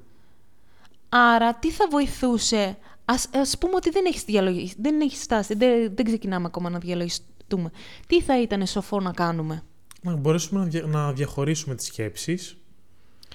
[1.09, 4.73] Άρα, τι θα βοηθούσε; Ας, ας πούμε ότι δεν έχεις, διαλογι...
[4.79, 7.71] δεν έχεις στάσει, δεν, δεν ξεκινάμε ακόμα να διαλογιστούμε.
[8.07, 9.62] Τι θα ήταν σοφό να κάνουμε;
[10.03, 12.57] Να μπορέσουμε να, δια- να διαχωρίσουμε τις σκέψεις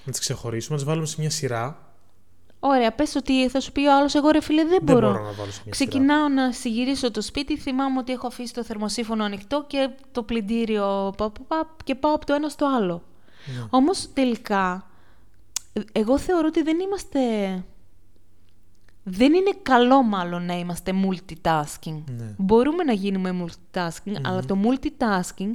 [0.06, 1.78] Να τις ξεχωρίσουμε, να τις βάλουμε σε μια σειρά.
[2.60, 5.12] Ωραία, πες ότι θα σου πει ο άλλος, εγώ ρε φίλε δεν, Δεν μπορώ.
[5.12, 8.64] μπορώ να βάλω σε μια Ξεκινάω να συγυρίσω το σπίτι, θυμάμαι ότι έχω αφήσει το
[8.64, 13.04] θερμοσύφωνο ανοιχτό και το πλυντήριο πα, πα, πα, και πάω από το ένα στο άλλο.
[13.46, 13.64] Ναι.
[13.70, 14.88] Όμως τελικά,
[15.92, 17.20] εγώ θεωρώ ότι δεν είμαστε...
[19.04, 22.04] Δεν είναι καλό μάλλον να είμαστε multitasking.
[22.18, 22.36] Ναι.
[22.38, 25.52] Μπορούμε να γίνουμε multitasking, αλλά το multitasking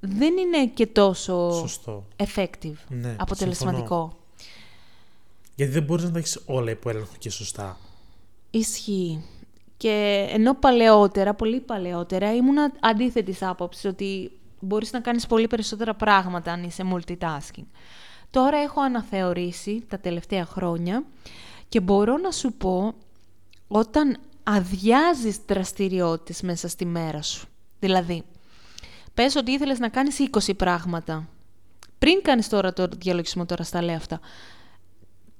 [0.00, 2.06] δεν είναι και τόσο Σωστό.
[2.16, 4.12] effective, Ναι, αποτελεσματικό.
[5.54, 7.76] Γιατί δεν μπορείς να τα έχεις όλα υπό έλεγχο και σωστά.
[8.50, 9.24] Ισχύει.
[9.76, 16.52] Και ενώ παλαιότερα, πολύ παλαιότερα, ήμουν αντίθετης άποψης ότι μπορείς να κάνεις πολύ περισσότερα πράγματα
[16.52, 17.64] αν είσαι multitasking.
[18.36, 21.04] Τώρα έχω αναθεωρήσει τα τελευταία χρόνια
[21.68, 22.94] και μπορώ να σου πω
[23.68, 27.48] όταν αδειάζεις δραστηριότητες μέσα στη μέρα σου.
[27.78, 28.22] Δηλαδή,
[29.14, 30.18] πες ότι ήθελες να κάνεις
[30.48, 31.28] 20 πράγματα.
[31.98, 34.20] Πριν κάνεις τώρα το διαλογισμό, τώρα στα λέω αυτά,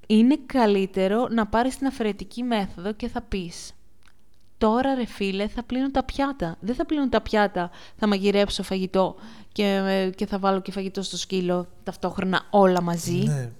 [0.07, 3.73] είναι καλύτερο να πάρεις την αφαιρετική μέθοδο και θα πεις
[4.57, 6.57] Τώρα ρε φίλε θα πλύνω τα πιάτα.
[6.59, 9.15] Δεν θα πλύνω τα πιάτα, θα μαγειρέψω φαγητό
[9.51, 13.23] και, ε, και θα βάλω και φαγητό στο σκύλο ταυτόχρονα όλα μαζί.
[13.23, 13.51] Ναι.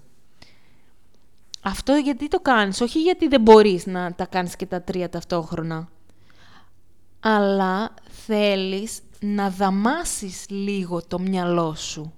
[1.61, 5.89] Αυτό γιατί το κάνεις, όχι γιατί δεν μπορείς να τα κάνεις και τα τρία ταυτόχρονα.
[7.19, 7.93] Αλλά
[8.25, 12.13] θέλεις να δαμάσεις λίγο το μυαλό σου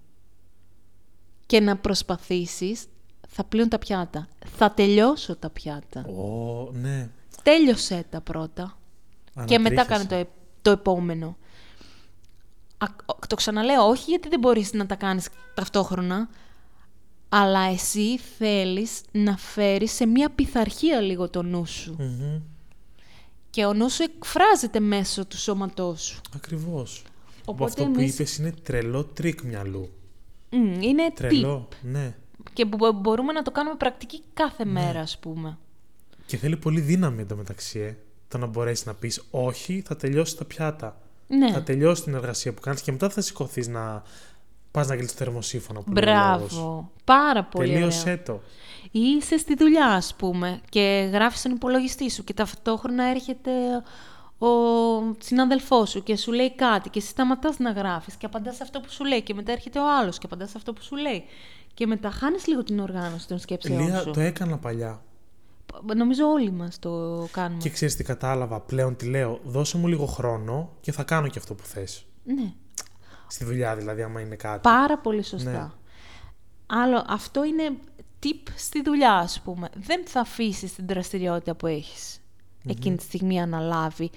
[1.46, 2.86] και να προσπαθήσεις,
[3.28, 6.06] θα πλύνω τα πιάτα, θα τελειώσω τα πιάτα.
[6.06, 7.10] Ω, ναι.
[7.44, 8.78] Τέλειωσέ τα πρώτα
[9.46, 9.86] και μετά Ανατρίχιασα.
[9.86, 11.38] κάνε το, ε- το επόμενο.
[12.78, 12.86] Α,
[13.28, 16.30] το ξαναλέω, όχι γιατί δεν μπορείς να τα κάνεις ταυτόχρονα,
[17.30, 21.96] αλλά εσύ θέλεις να φέρεις σε μια πειθαρχία λίγο το νου σου.
[22.00, 22.40] Μμμ.
[23.50, 26.22] Και ο νους σου εκφράζεται μέσω του σώματός σου.
[26.36, 27.04] Ακριβώς.
[27.42, 29.90] Από Οπότε αυτό που εμείς- είπες είναι τρελό τρίκ μυαλού.
[30.52, 31.14] Μμ, είναι tip.
[31.16, 32.16] Τρελό, ναι.
[32.54, 35.58] Και μπο- μπορούμε να το κάνουμε πρακτική κάθε μέρα, ας πούμε.
[36.30, 37.96] Και θέλει πολύ δύναμη εντωμεταξύ, ε.
[38.28, 40.98] Το να μπορέσεις να πεις όχι, θα τελειώσει τα πιάτα.
[41.28, 41.52] Ναι.
[41.52, 44.04] Θα τελειώσει την εργασία που κάνεις και μετά θα σηκωθείς να
[44.72, 45.82] πας να κλείσεις το θερμοσίφωνο.
[45.82, 46.54] που λέει ο λόγος.
[46.56, 46.92] Μπράβο.
[47.04, 48.24] Πάρα πολύ Τελείωσέ ωραίο.
[48.24, 48.42] το.
[48.92, 53.52] Ή είσαι στη δουλειά, ας πούμε, και γράφεις στον υπολογιστή σου και ταυτόχρονα έρχεται
[54.38, 54.48] ο
[55.20, 58.80] συνάδελφός σου και σου λέει κάτι και εσύ σταματάς να γράφεις και απαντάς σε αυτό
[58.80, 61.24] που σου λέει και μετά έρχεται ο άλλος και απαντάς σε αυτό που σου λέει.
[61.74, 64.12] Και μετά χάνεις λίγο την οργάνωση των σκέψεων Λία, σου.
[64.12, 65.02] το έκανα παλιά.
[65.96, 67.62] Νομίζω όλοι μας το κάνουμε.
[67.62, 68.60] Και ξέρεις τι κατάλαβα.
[68.60, 69.40] Πλέον τι λέω.
[69.44, 72.06] Δώσε μου λίγο χρόνο και θα κάνω και αυτό που θες.
[72.24, 72.54] Ναι.
[73.28, 74.60] Στη δουλειά δηλαδή, άμα είναι κάτι.
[74.62, 75.52] Πάρα πολύ σωστά.
[75.52, 75.70] Ναι.
[76.66, 77.72] Άλλο, αυτό είναι
[78.24, 79.70] tip στη δουλειά, ας πούμε.
[79.76, 82.22] Δεν θα αφήσεις την δραστηριότητα που έχεις
[82.68, 84.10] εκείνη τη στιγμή αναλάβει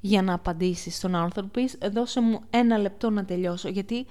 [0.00, 1.48] για να απαντήσεις στον άνθρωπο.
[1.48, 3.68] Πεις, δώσε μου ένα λεπτό να τελειώσω.
[3.68, 4.06] Γιατί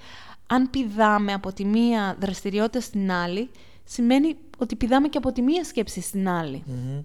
[0.46, 3.50] αν πηδάμε από τη μία δραστηριότητα στην άλλη,
[3.84, 6.62] σημαίνει ότι πηδάμε και από τη μία σκέψη στην άλλη.
[6.66, 7.02] Μμμ.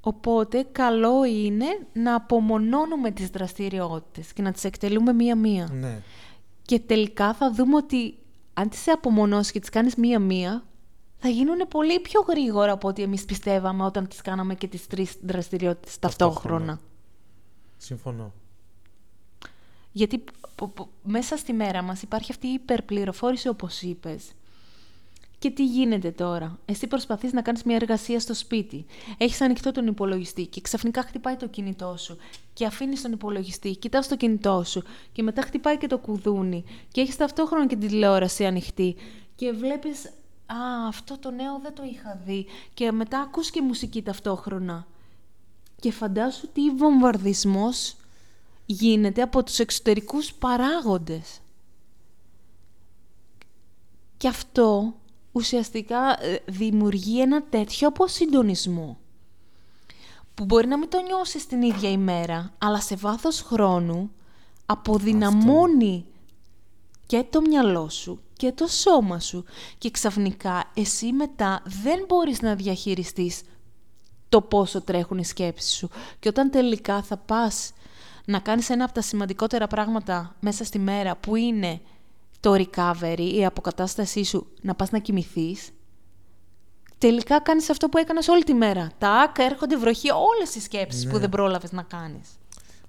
[0.00, 5.68] Οπότε καλό είναι να απομονώνουμε τις δραστηριότητες και να τις εκτελούμε μία-μία.
[5.72, 6.02] Ναι.
[6.62, 8.18] Και τελικά θα δούμε ότι
[8.54, 10.64] αν τις απομονώσεις και τις κάνεις μία-μία,
[11.16, 15.16] θα γίνουν πολύ πιο γρήγορα από ό,τι εμείς πιστεύαμε όταν τις κάναμε και τις τρεις
[15.22, 16.34] δραστηριότητες ταυτόχρονα.
[16.58, 16.80] Ταυτόχρονα.
[17.76, 18.32] Συμφωνώ.
[19.92, 20.18] Γιατί
[20.54, 24.32] π- π- μέσα στη μέρα μας υπάρχει αυτή η υπερπληροφόρηση όπως είπες.
[25.44, 28.86] Και τι γίνεται τώρα; Εσύ προσπαθείς να κάνεις μια εργασία στο σπίτι.
[29.18, 32.16] Έχεις ανοιχτό τον υπολογιστή και ξαφνικά χτυπάει το κινητό σου.
[32.52, 34.82] Και αφήνεις τον υπολογιστή, κοιτάς το κινητό σου.
[35.12, 36.64] Και μετά χτυπάει και το κουδούνι.
[36.92, 38.96] Και έχεις ταυτόχρονα και την τηλεόραση ανοιχτή.
[39.34, 40.06] Και βλέπεις,
[40.46, 42.46] α, αυτό το νέο δεν το είχα δει.
[42.74, 44.86] Και μετά ακούς και μουσική ταυτόχρονα.
[45.80, 47.96] Και φαντάσου τι βομβαρδισμός
[48.66, 51.38] γίνεται από τους εξωτερικούς παράγοντες.
[54.16, 54.94] Και αυτό
[55.34, 58.98] ουσιαστικά ε, δημιουργεί ένα τέτοιο αποσυντονισμό
[60.34, 64.10] που μπορεί να μην το νιώσεις την ίδια ημέρα, αλλά σε βάθος χρόνου
[64.66, 66.04] αποδυναμώνει
[67.06, 69.44] και το μυαλό σου και το σώμα σου
[69.78, 73.42] και ξαφνικά εσύ μετά δεν μπορείς να διαχειριστείς
[74.28, 75.88] το πόσο τρέχουν οι σκέψεις σου.
[76.18, 77.72] Και όταν τελικά θα πας
[78.24, 81.80] να κάνεις ένα από τα σημαντικότερα πράγματα μέσα στη μέρα που είναι
[82.44, 85.70] το recovery, η αποκατάστασή σου, να πας να κοιμηθείς,
[86.98, 88.90] τελικά κάνεις αυτό που έκανες όλη τη μέρα.
[88.98, 91.10] Τάκ, έρχονται βροχή όλες οι σκέψεις Ναι.
[91.10, 92.28] που δεν πρόλαβες να κάνεις.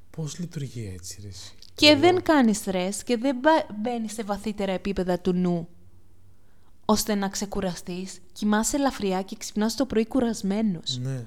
[0.10, 3.38] Πώς λειτουργεί έτσι, ρε, εσύ; Και δεν κάνεις στρες και δεν
[3.82, 5.68] μπαίνεις σε βαθύτερα επίπεδα του νου
[6.86, 11.00] ώστε να ξεκουραστείς, κοιμάσαι ελαφριά και ξυπνάς το πρωί κουρασμένος.
[11.04, 11.26] Ναι.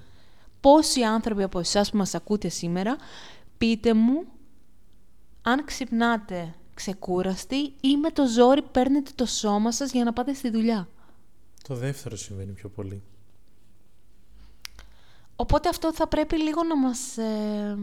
[0.60, 2.96] Πόσοι άνθρωποι από εσάς που μας ακούτε σήμερα,
[3.58, 4.24] πείτε μου
[5.42, 10.50] αν ξυπνάτε ξεκούραστοι ή με το ζόρι παίρνετε το σώμα σας για να πάτε στη
[10.50, 10.88] δουλειά.
[11.68, 13.02] Το δεύτερο συμβαίνει πιο πολύ.
[15.36, 17.16] Οπότε αυτό θα πρέπει λίγο να μας...
[17.16, 17.78] Ε,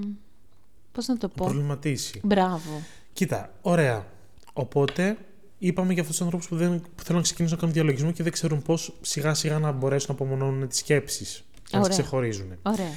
[0.91, 1.45] πώς να το πω...
[1.45, 2.21] Προβληματίσει.
[2.23, 2.81] Μπράβο.
[3.13, 4.05] Κοίτα, ωραία.
[4.53, 5.17] Οπότε
[5.57, 8.23] είπαμε για αυτούς τους ανθρώπους που, δεν, που θέλουν να ξεκινήσουν να κάνουν διαλογισμό και
[8.23, 12.57] δεν ξέρουν πώς σιγά σιγά να μπορέσουν να απομονώνουν τις σκέψεις και να τις ξεχωρίζουν.
[12.61, 12.91] Ωραία.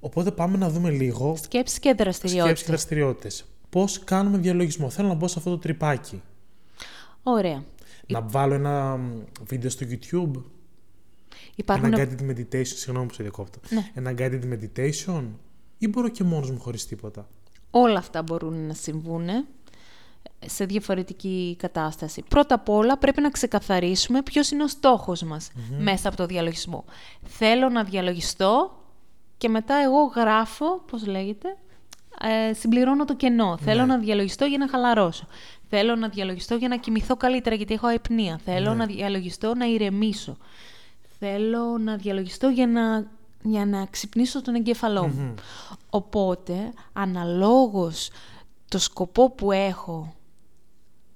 [0.00, 1.36] Οπότε πάμε να δούμε λίγο.
[1.42, 2.44] Σκέψεις και δραστηριότητες.
[2.44, 3.44] Σκέψεις και δραστηριότητες.
[3.74, 4.90] Πώς κάνουμε διαλογισμό.
[4.90, 6.22] Θέλω να μπω σε αυτό το τρυπάκι.
[7.22, 7.64] Ωραία.
[8.06, 9.00] Να βάλω ένα
[9.46, 10.42] βίντεο στο YouTube.
[11.54, 11.92] Υπάρχουν...
[11.92, 12.66] Ένα guided meditation.
[12.66, 13.58] Συγγνώμη που σε διακόπτω.
[13.68, 13.90] Ναι.
[13.94, 15.24] Ένα guided meditation.
[15.78, 17.28] Ή μπορώ και μόνος μου χωρίς τίποτα;
[17.70, 19.28] Όλα αυτά μπορούν να συμβούν
[20.46, 22.22] σε διαφορετική κατάσταση.
[22.28, 26.84] Πρώτα απ' όλα πρέπει να ξεκαθαρίσουμε ποιος είναι ο στόχος μας μέσα από το διαλογισμό.
[27.22, 28.78] Θέλω να διαλογιστώ
[29.36, 31.56] και μετά εγώ γράφω, πώς λέγεται,
[32.20, 33.56] ε, συμπληρώνω το κενό.
[33.60, 33.86] Θέλω Ναι.
[33.86, 35.26] να διαλογιστώ για να χαλαρώσω.
[35.68, 38.40] Θέλω να διαλογιστώ για να κοιμηθώ καλύτερα γιατί έχω αϊπνία.
[38.44, 38.76] Θέλω Ναι.
[38.76, 40.36] να διαλογιστώ να ηρεμήσω.
[41.18, 43.06] Θέλω να διαλογιστώ για να,
[43.42, 45.34] για να ξυπνήσω τον εγκέφαλό μου.
[45.90, 48.10] Οπότε, αναλόγως
[48.68, 50.14] το σκοπό που έχω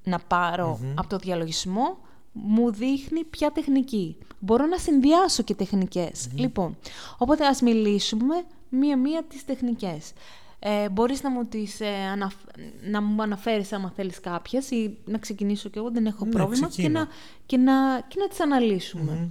[0.05, 1.99] να παρω από το διαλογισμό,
[2.33, 4.17] μου δείχνει ποια τεχνική.
[4.39, 6.77] Μπορώ να συνδυάσω και τεχνικες Λοιπόν,
[7.19, 8.35] οπότε ας μιλήσουμε
[8.69, 10.13] μία-μία τις τεχνικές.
[10.61, 12.45] Ε, μπορείς να μου, τις, ε, αναφ-
[12.91, 16.67] να μου αναφέρεις άμα θέλεις κάποιες ή να ξεκινήσω κι εγώ, δεν έχω Ναι, πρόβλημα
[16.67, 17.01] και ξεκίνα.
[17.01, 17.09] να,
[17.47, 19.31] και, να, και να τις αναλυσουμε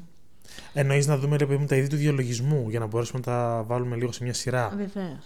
[0.73, 3.63] Εννοείς να δούμε ρε παιδί μου, τα είδη του διαλογισμού για να μπορέσουμε να τα
[3.67, 5.17] βάλουμε λίγο σε μια σειρά; Βεβαίως.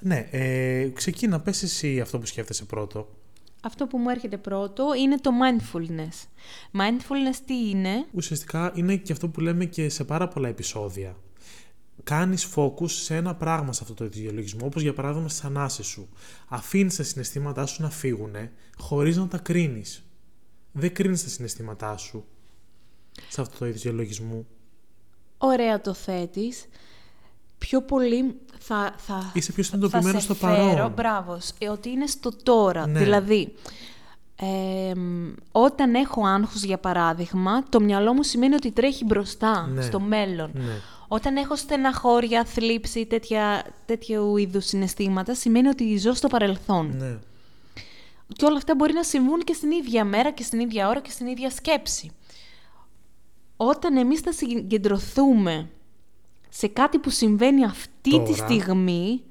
[0.00, 3.08] Ναι, ε, ξεκίνα, πες εσύ αυτό που σκέφτεσαι πρώτο.
[3.62, 6.26] Αυτό που μου έρχεται πρώτο είναι το mindfulness.
[6.80, 11.16] Mindfulness τι είναι; Ουσιαστικά είναι και αυτό που λέμε και σε πάρα πολλά επεισόδια.
[12.04, 16.08] Κάνεις focus σε ένα πράγμα σε αυτό το διαλογισμό, όπως για παράδειγμα στις ανάσες σου.
[16.48, 18.34] Αφήνεις τα συναισθήματά σου να φύγουν
[18.78, 20.02] χωρίς να τα κρίνεις.
[20.72, 22.24] Δεν κρίνεις τα συναισθήματά σου
[23.28, 24.46] σε αυτό το είδος διαλογισμού.
[25.38, 26.66] Ωραία το θέτεις.
[27.58, 30.92] Πιο πολύ θα, θα, Είσαι πιο θα συνειδητοποιημένος σε στο φέρω, παρόν.
[30.92, 32.86] μπράβο, σ- ε, ότι είναι στο τώρα.
[32.86, 32.98] Ναι.
[32.98, 33.54] Δηλαδή,
[34.36, 39.82] ε, μ, όταν έχω άγχος για παράδειγμα, το μυαλό μου σημαίνει ότι τρέχει μπροστά, Ναι.
[39.82, 40.50] στο μέλλον.
[40.54, 40.74] Ναι.
[41.08, 46.96] Όταν έχω στεναχώρια, θλίψη, τέτοια, τέτοιου είδους συναισθήματα, σημαίνει ότι ζω στο παρελθόν.
[46.96, 47.18] Ναι.
[48.34, 51.10] Και όλα αυτά μπορεί να συμβούν και στην ίδια μέρα και στην ίδια ώρα και
[51.10, 52.10] στην ίδια σκέψη.
[53.56, 55.68] Όταν εμείς θα συγκεντρωθούμε
[56.48, 58.34] σε κάτι που συμβαίνει αυτή τη Τώρα.
[58.34, 59.22] στιγμή,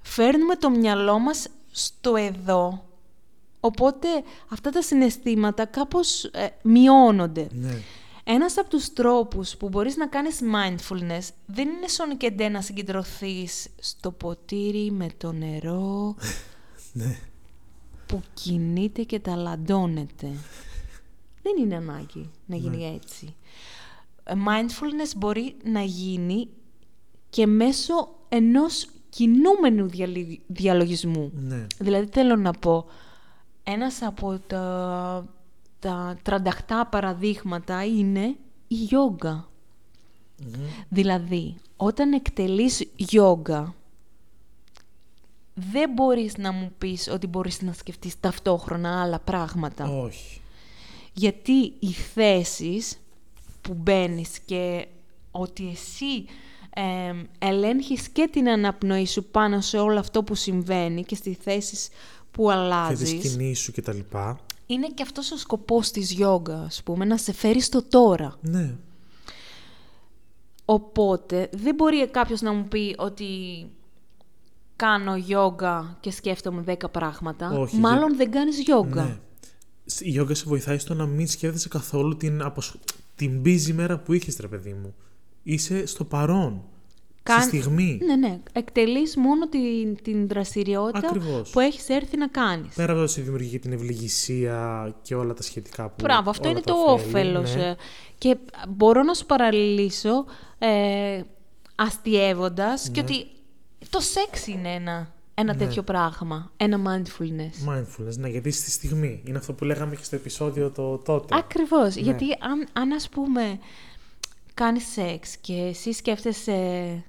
[0.00, 2.86] φέρνουμε το μυαλό μας στο εδώ.
[3.60, 4.08] Οπότε
[4.48, 7.48] αυτά τα συναισθήματα κάπως ε, μειώνονται.
[7.52, 7.80] Ναι.
[8.24, 12.60] Ένας από τους τρόπους που μπορείς να κάνεις mindfulness δεν είναι σον και ντε να
[12.60, 16.14] συγκεντρωθείς στο ποτήρι με το νερό
[16.92, 17.16] Ναι.
[18.06, 20.26] που κινείται και ταλαντώνεται.
[21.42, 23.34] Δεν είναι ανάγκη να γίνει έτσι.
[24.24, 26.48] Ε, Mindfulness μπορεί να γίνει
[27.30, 31.32] και μέσω ενός κινούμενου διαλυ- διαλογισμού.
[31.34, 31.66] Ναι.
[31.78, 32.86] Δηλαδή θέλω να πω,
[33.64, 35.26] ένας από τα,
[35.82, 38.36] τα τρανταχτά παραδείγματα είναι
[38.68, 39.48] η γιόγκα.
[40.88, 43.74] Δηλαδή, όταν εκτελείς γιόγκα,
[45.54, 49.88] δεν μπορείς να μου πεις ότι μπορείς να σκεφτείς ταυτόχρονα άλλα πράγματα.
[49.88, 50.40] Όχι.
[51.12, 52.98] Γιατί οι θέσεις
[53.60, 54.86] που μπαίνεις και
[55.30, 56.24] ότι εσύ
[56.74, 61.88] ε, ελέγχεις και την αναπνοή σου πάνω σε όλο αυτό που συμβαίνει και στις θέσεις
[62.30, 64.40] που Και τη αλλάζεις, σκηνή σου και τα λοιπά.
[64.66, 68.34] Είναι και αυτός ο σκοπός της γιόγκα, ας πούμε, να σε φέρει στο τώρα.
[68.40, 68.74] Ναι.
[70.64, 73.26] Οπότε δεν μπορεί κάποιος να μου πει ότι
[74.76, 77.50] κάνω γιόγκα και σκέφτομαι 10 πράγματα.
[77.50, 79.04] Όχι, Μάλλον για- δεν κάνεις γιόγκα.
[79.04, 79.18] Ναι.
[80.00, 82.74] Η γιόγκα σε βοηθάει στο να μην σκέφτεσαι καθόλου την, αποσ...
[83.14, 84.94] την busy μέρα που είχες, ρε παιδί μου.
[85.42, 86.62] Είσαι στο παρόν.
[87.22, 88.00] Κάν- Στη στιγμή.
[88.06, 88.38] Ναι, ναι.
[88.52, 91.50] Εκτελείς μόνο την, την δραστηριότητα Ακριβώς.
[91.50, 92.74] που έχεις έρθει να κάνεις.
[92.74, 95.94] Πέρα από το ότι δημιουργεί και την ευληγησία και όλα τα σχετικά που.
[96.02, 97.54] Μπράβο, αυτό όλα είναι τα το ωφέλη, όφελος.
[97.54, 97.62] ναι.
[97.68, 97.76] ε.
[98.18, 98.36] Και
[98.68, 100.24] μπορώ να σου παραλύσω
[100.58, 101.22] ε,
[101.74, 103.26] αστειεύοντας και ότι
[103.90, 106.52] το σεξ είναι ένα, ένα τέτοιο πράγμα.
[106.56, 107.68] Ένα mindfulness.
[107.72, 109.22] Mindfulness, ναι, γιατί στη στιγμή.
[109.26, 111.36] Είναι αυτό που λέγαμε και στο επεισόδιο το τότε.
[111.36, 111.94] Ακριβώς.
[111.96, 113.58] Γιατί αν, αν ας πούμε
[114.54, 117.04] κάνεις σεξ και εσύ σκέφτεσαι...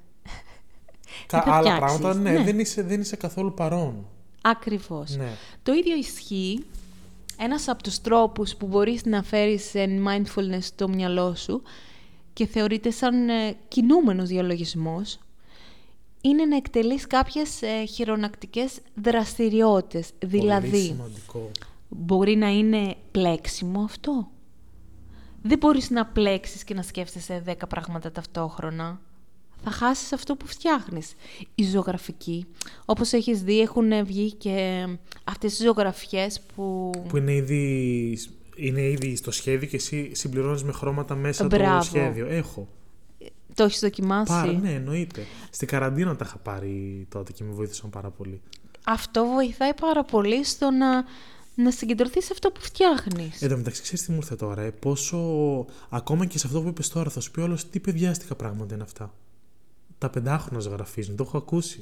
[1.28, 2.00] Τα τι θα άλλα φτιάξεις.
[2.00, 2.44] πράγματα, ναι, Ναι.
[2.44, 4.06] Δεν, είσαι, δεν είσαι καθόλου παρόν.
[4.42, 5.16] Ακριβώς.
[5.16, 5.32] Ναι.
[5.64, 6.66] Το ίδιο ισχύει.
[7.38, 11.62] Ένας από τους τρόπους που μπορείς να φέρεις σε mindfulness στο μυαλό σου
[12.34, 15.18] και θεωρείται σαν ε, κινούμενος διαλογισμός
[16.22, 20.12] είναι να εκτελείς κάποιες ε, χειρονακτικές δραστηριότητες.
[20.20, 21.52] Πολύ Δηλαδή, σημαντικό.
[21.90, 24.28] Μπορεί να είναι πλέξιμο αυτό;
[25.42, 29.02] Δεν μπορείς να πλέξεις και να σκέφτεσαι δέκα πράγματα ταυτόχρονα.
[29.64, 31.14] Θα χάσεις αυτό που φτιάχνεις.
[31.56, 32.46] Η ζωγραφική,
[32.86, 34.88] όπως έχεις δει, έχουν βγει και
[35.24, 36.92] αυτές οι ζωγραφιές που...
[37.08, 38.18] Που είναι ήδη,
[38.56, 41.78] είναι ήδη στο σχέδιο και εσύ συμπληρώνεις με χρώματα μέσα Μπράβο.
[41.78, 42.28] το σχέδιο.
[42.28, 42.68] Έχω.
[43.56, 45.26] Το έχεις δοκιμάσει; Πάρα, ναι, εννοείται.
[45.50, 48.42] Στην καραντίνα τα είχα πάρει τότε και με βοήθησαν πάρα πολύ.
[48.86, 51.04] Αυτό βοηθάει πάρα πολύ στο να,
[51.56, 53.42] να συγκεντρωθείς σε αυτό που φτιάχνεις.
[53.42, 55.18] Εν τω μεταξύ, ξέρεις τι μου ήρθε τώρα, ε, πόσο.
[55.90, 58.84] Ακόμα και σε αυτό που είπες τώρα, θα σου πει όλος τι παιδιάστικα πράγματα είναι
[58.84, 59.14] αυτά.
[60.04, 61.82] Τα πεντάχρονα ζωγραφίζουν, το έχω ακούσει.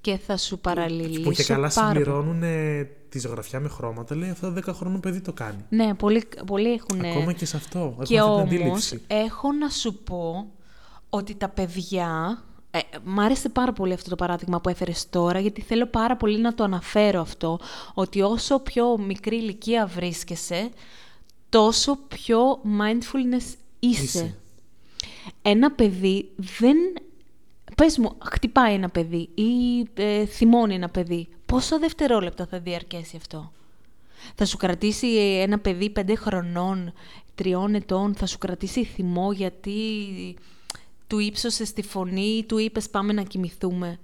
[0.00, 2.04] Και θα σου παραλληλήσω που και καλά πάρα πολύ.
[2.04, 5.64] συμπληρώνουν ε, τη ζωγραφιά με χρώματα, λέει αυτό 10 χρόνων παιδί το κάνει.
[5.68, 7.04] Ναι, πολλοί, πολλοί έχουν...
[7.04, 7.78] Ακόμα και σε αυτό.
[7.78, 9.02] Έχουμε Και αυτή την όμως αντίληψη.
[9.06, 10.50] έχω να σου πω
[11.10, 12.42] ότι τα παιδιά...
[12.70, 16.40] Ε, μ' άρεσε πάρα πολύ αυτό το παράδειγμα που έφερες τώρα, γιατί θέλω πάρα πολύ
[16.40, 17.58] να το αναφέρω αυτό,
[17.94, 20.70] ότι όσο πιο μικρή ηλικία βρίσκεσαι,
[21.48, 24.02] τόσο πιο mindfulness είσαι.
[24.02, 24.34] Είσαι.
[25.42, 26.76] Ένα παιδί δεν...
[27.80, 31.28] Πες μου, χτυπάει ένα παιδί ή ε, θυμώνει ένα παιδί.
[31.46, 33.52] Πόσα δευτερόλεπτα θα διαρκέσει αυτό;
[34.34, 35.06] Θα σου κρατήσει
[35.40, 36.92] ένα παιδί πέντε χρονών,
[37.34, 39.72] τριών ετών, θα σου κρατήσει θυμό γιατί
[41.06, 43.98] του ύψωσε στη φωνή ή του είπες πάμε να κοιμηθούμε;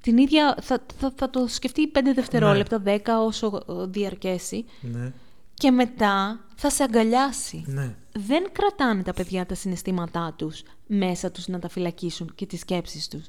[0.00, 5.12] Την ίδια θα, θα, θα το σκεφτεί πέντε δευτερόλεπτα, δέκα όσο ε, διαρκέσει Ναι,
[5.54, 7.64] και μετά θα σε αγκαλιάσει.
[7.66, 7.94] ναι.
[8.12, 13.08] Δεν κρατάνε τα παιδιά τα συναισθήματά τους μέσα τους να τα φυλακίσουν και τις σκέψεις
[13.08, 13.24] τους.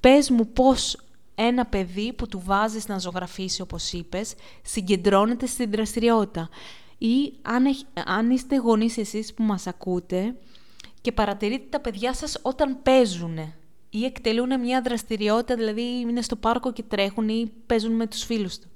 [0.00, 0.98] Πες μου πώς
[1.34, 6.48] ένα παιδί που του βάζεις να ζωγραφίσει όπως είπες, συγκεντρώνεται στην δραστηριότητα.
[6.98, 10.34] Ή αν, έχ- αν είστε γονείς εσείς που μας ακούτε
[11.00, 13.38] και παρατηρείτε τα παιδιά σας όταν παίζουν
[13.90, 18.58] ή εκτελούν μια δραστηριότητα, δηλαδή είναι στο πάρκο και τρέχουν ή παίζουν με τους φίλους
[18.58, 18.70] τους.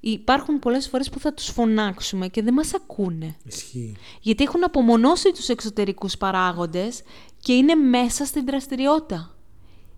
[0.00, 3.36] Υπάρχουν πολλές φορές που θα τους φωνάξουμε και δεν μας ακούνε.
[3.44, 3.96] Ισχύει.
[4.20, 7.02] Γιατί έχουν απομονώσει τους εξωτερικούς παράγοντες
[7.38, 9.36] και είναι μέσα στην δραστηριότητα.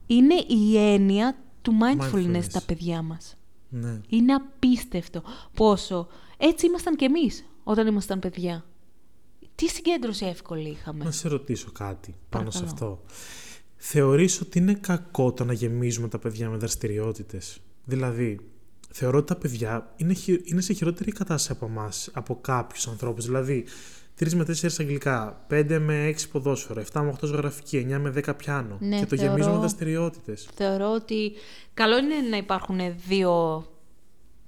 [0.06, 2.46] Είναι η έννοια του mindfulness, Mindfulness.
[2.52, 3.36] τα παιδιά μας.
[3.68, 4.00] Ναι.
[4.08, 5.22] Είναι απίστευτο
[5.54, 6.08] πόσο...
[6.42, 8.64] Έτσι ήμασταν κι εμείς όταν ήμασταν παιδιά.
[9.54, 11.04] Τι συγκέντρωση εύκολη είχαμε.
[11.04, 12.92] Να σε ρωτήσω κάτι πάνω σε Παρακαλώ.
[12.92, 13.04] αυτό.
[13.76, 18.49] Θεωρείς ότι είναι κακό το να γεμίζουμε τα παιδιά με δραστηριότητες; Δηλαδή,
[18.92, 23.24] θεωρώ ότι τα παιδιά είναι, χει- είναι σε χειρότερη κατάσταση από εμάς, από κάποιους ανθρώπους.
[23.24, 23.64] Δηλαδή,
[24.18, 28.34] 3 με 4 αγγλικά, 5 με 6 ποδόσφαιρο, 7 με 8 ζωγραφική, 9 με 10
[28.36, 28.76] πιάνο.
[28.80, 30.48] Ναι, και το θεωρώ- γεμίζουμε με δραστηριότητες.
[30.54, 31.32] Θεωρώ ότι
[31.74, 33.64] καλό είναι να υπάρχουν δύο,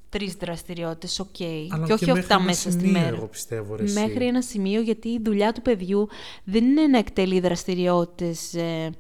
[0.09, 1.37] τρεις δραστηριότητες, οκ.
[1.73, 3.17] Αλλά και όχι μέχρι 7 ένα μέσα στη σημείο, μέρα.
[3.17, 4.01] Εγώ πιστεύω, ρε, εσύ.
[4.01, 6.09] Μέχρι ένα σημείο, γιατί η δουλειά του παιδιού
[6.45, 8.91] δεν είναι να εκτελεί δραστηριότητες ε,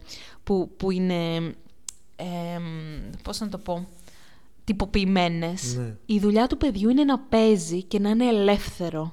[0.45, 1.35] που, που είναι,
[2.17, 2.59] ε,
[3.23, 3.89] πώς να το πω,
[4.65, 5.77] τυποποιημένες.
[5.77, 5.95] Ναι.
[6.07, 9.13] Η δουλειά του παιδιού είναι να παίζει και να είναι ελεύθερο.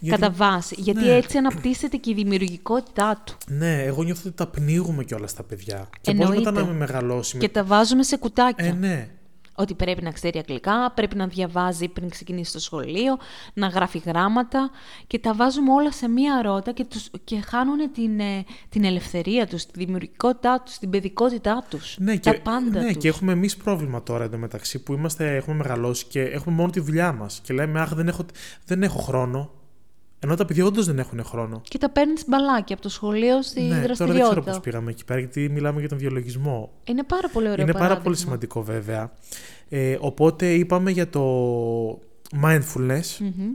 [0.00, 0.74] Γιατί- Κατά βάση.
[0.78, 1.14] Γιατί Ναι.
[1.14, 3.36] έτσι αναπτύσσεται και η δημιουργικότητά του.
[3.48, 5.88] Ναι, εγώ νιώθω ότι τα πνίγουμε κιόλας τα παιδιά.
[6.00, 6.50] Και πώς Εννοείται.
[6.50, 7.38] μετά να με μεγαλώσει.
[7.38, 8.66] Και τα βάζουμε σε κουτάκια.
[8.66, 9.08] Ε, ναι.
[9.56, 13.16] Ότι πρέπει να ξέρει αγγλικά, πρέπει να διαβάζει πριν ξεκινήσει το σχολείο,
[13.54, 14.70] να γράφει γράμματα
[15.06, 19.46] και τα βάζουμε όλα σε μία ρότα και, τους, και χάνουν την, ε, την ελευθερία
[19.46, 22.96] τους, τη δημιουργικότητά τους, την παιδικότητά τους, Ναι, τα και, πάντα ναι, τους.
[22.96, 27.12] και έχουμε εμείς πρόβλημα τώρα εντωμεταξύ που είμαστε, έχουμε μεγαλώσει και έχουμε μόνο τη δουλειά
[27.12, 27.40] μας.
[27.42, 28.24] Και λέμε, Αχ, δεν έχω,
[28.64, 29.50] δεν έχω χρόνο.
[30.26, 31.60] Ενώ τα παιδιά όντως δεν έχουν χρόνο.
[31.68, 34.50] Και τα παίρνεις μπαλάκι από το σχολείο στη ναι, τώρα δεν ξέρω δραστηριότητα.
[34.50, 36.72] πώς πήγαμε εκεί πέρα, γιατί μιλάμε για τον βιολογισμό.
[36.84, 38.02] Είναι πάρα πολύ ωραίο Είναι πάρα παράδειγμα.
[38.04, 39.12] πολύ σημαντικό βέβαια.
[39.68, 41.22] Ε, οπότε είπαμε για το
[42.42, 43.18] mindfulness.
[43.18, 43.50] Μμμ.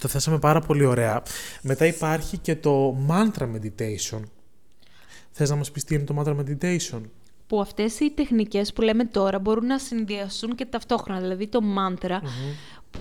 [0.00, 1.22] Το θέσαμε πάρα πολύ ωραία.
[1.62, 4.20] Μετά υπάρχει και το mantra meditation.
[5.30, 7.00] Θες να μας πεις τι είναι το mantra meditation?
[7.46, 11.20] Που αυτές οι τεχνικές που λέμε τώρα μπορούν να συνδυαστούν και ταυτόχρονα.
[11.20, 12.22] Δηλαδή το μάντρα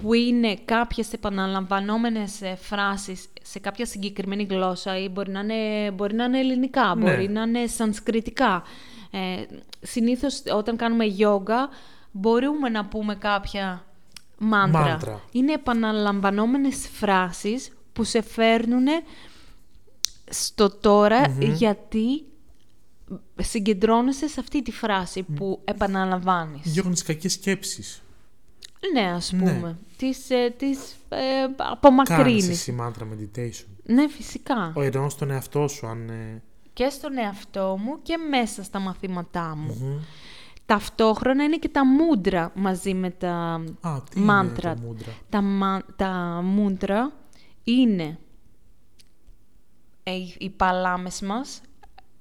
[0.06, 6.16] που είναι κάποιες επαναλαμβανόμενες ε, φράσεις σε κάποια συγκεκριμένη γλώσσα ή μπορεί να είναι, μπορεί
[6.16, 7.02] να είναι ελληνικά, Ναι.
[7.04, 8.64] μπορεί να είναι σανσκριτικά.
[9.12, 9.44] Ε,
[9.82, 11.70] συνήθως όταν κάνουμε γιόγκα
[12.12, 13.86] μπορούμε να πούμε κάποια
[14.38, 14.80] μάντρα.
[14.82, 15.22] Μάντρα.
[15.32, 18.86] Είναι επαναλαμβανόμενες φράσεις που σε φέρνουν
[20.30, 22.24] στο τωρα γιατί
[23.42, 26.72] συγκεντρώνεσαι σε αυτή τη φράση που επαναλαμβάνεις.
[26.72, 28.00] Διώχνεις κακές σκέψεις.
[28.94, 29.40] Ναι, ας Ναι.
[29.54, 29.78] πούμε.
[29.98, 32.50] Τις, ε, τις ε, Κάνεις απομακρύνεις.
[32.50, 33.66] εσύ mantra meditation.
[33.84, 34.74] Ναι, φυσικά.
[34.76, 36.10] Ο εννοώ στον εαυτό σου, αν...
[36.10, 36.42] ε,
[36.74, 39.78] Και στον εαυτό μου και μέσα στα μαθήματά μου.
[39.82, 39.98] μμμ.
[40.66, 44.70] Ταυτόχρονα είναι και τα μούντρα μαζί με τα Α, τι μάντρα.
[44.72, 47.12] είναι το μούντρα; Τα, μα- τα μούντρα
[47.64, 48.18] είναι
[50.04, 51.62] ε, οι- οι παλάμες μας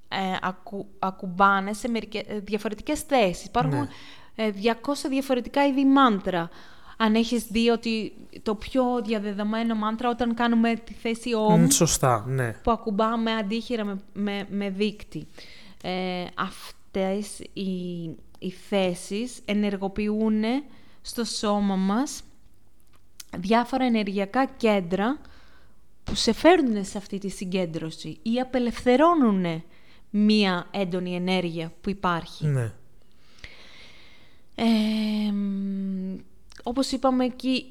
[0.08, 3.44] ε, ακου, ακουμπάνε σε μερικές, ε, διαφορετικές θέσεις.
[3.44, 3.88] Υπάρχουν Ναι.
[4.34, 6.48] Ε, 200 διαφορετικά είδη μάντρα.
[6.96, 8.12] αν έχεις δει ότι
[8.42, 12.52] το πιο διαδεδομένο μάντρα όταν κάνουμε τη θέση OM σωστά, ναι.
[12.52, 15.26] που ακουμπάμε αντίχειρα με, με, με δίκτυ.
[15.82, 17.70] Ε, αυτές οι,
[18.38, 20.42] οι θέσεις ενεργοποιούν
[21.02, 22.22] στο σώμα μας
[23.36, 25.18] διάφορα ενεργειακά κέντρα
[26.04, 29.62] που σε φέρνουν σε αυτή τη συγκέντρωση ή απελευθερώνουν
[30.10, 32.46] μία έντονη ενέργεια που υπάρχει.
[32.46, 32.72] Ναι.
[34.54, 34.64] Ε,
[36.62, 37.64] όπως είπαμε εκεί,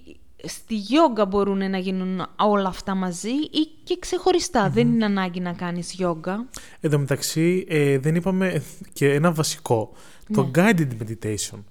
[0.43, 5.53] στη γιόγκα μπορούν να γίνουν όλα αυτά μαζί ή και ξεχωριστα Δεν είναι ανάγκη να
[5.53, 6.45] κάνεις γιόγκα.
[6.79, 8.63] Εν τω μεταξύ, ε, δεν είπαμε
[8.93, 9.91] και ένα βασικό.
[10.33, 10.51] Το Ναι.
[10.55, 11.63] guided meditation.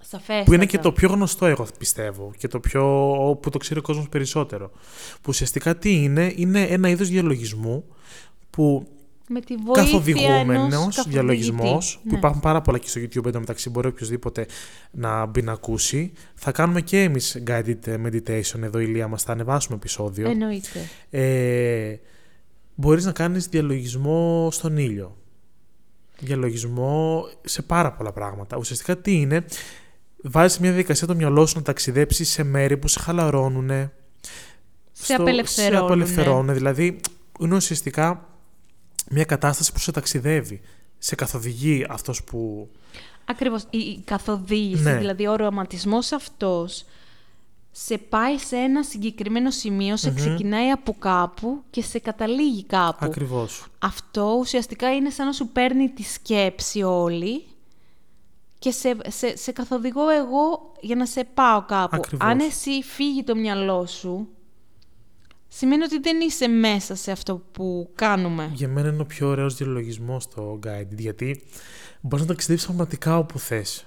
[0.00, 0.44] Σαφέστατα.
[0.44, 2.82] Που είναι και το πιο γνωστό, εγώ πιστεύω, και το πιο
[3.42, 4.70] που το ξέρει ο κόσμος περισσότερο.
[5.14, 7.84] Που ουσιαστικά τι είναι, είναι ένα είδος διαλογισμού
[8.50, 8.86] που
[9.30, 11.98] Με τη βοήθεια καθοδηγούμενος ενός διαλογισμός, καθοδηγητή.
[12.02, 12.18] που Ναι.
[12.18, 14.46] υπάρχουν πάρα πολλά και στο YouTube εντωμεταξύ, μπορεί οποιοδήποτε
[14.90, 16.12] να μπει να ακούσει.
[16.34, 20.30] Θα κάνουμε και εμείς guided meditation εδώ, Ηλία μας, θα ανεβάσουμε επεισόδιο.
[20.30, 20.88] Εννοείται.
[21.10, 21.96] Ε,
[22.74, 25.16] μπορείς να κάνεις διαλογισμό στον ήλιο.
[26.20, 28.56] Διαλογισμό σε πάρα πολλά πράγματα.
[28.56, 29.44] Ουσιαστικά τι είναι,
[30.22, 33.90] βάζεις μια διαδικασία το μυαλό σου να ταξιδέψει σε μέρη που σε χαλαρώνουν.
[34.92, 35.78] Σε απελευθερώνουν.
[35.78, 36.54] Σε απελευθερώνουν.
[36.54, 37.00] Δηλαδή,
[37.40, 38.28] είναι ουσιαστικά
[39.10, 40.60] μια κατάσταση που σε ταξιδεύει.
[40.98, 42.68] Σε καθοδηγεί αυτός που...
[43.24, 43.62] Ακριβώς.
[43.70, 44.96] Η, η καθοδήγηση, Ναι.
[44.96, 46.84] δηλαδή ο οραματισμός αυτός,
[47.70, 53.04] σε πάει σε ένα συγκεκριμένο σημείο, σε ξεκινάει από κάπου και σε καταλήγει κάπου.
[53.04, 53.66] Ακριβώς.
[53.78, 57.44] Αυτό ουσιαστικά είναι σαν να σου παίρνει τη σκέψη όλη
[58.58, 61.96] και σε, σε, σε καθοδηγώ εγώ για να σε πάω κάπου.
[61.96, 62.28] Ακριβώς.
[62.28, 64.28] Αν εσύ φύγει το μυαλό σου,
[65.48, 68.50] σημαίνει ότι δεν είσαι μέσα σε αυτό που κάνουμε.
[68.54, 71.42] Για μένα είναι ο πιο ωραίος διαλογισμός το guide, γιατί
[72.00, 73.86] μπορείς να ταξιδεύεις πραγματικά όπου θες.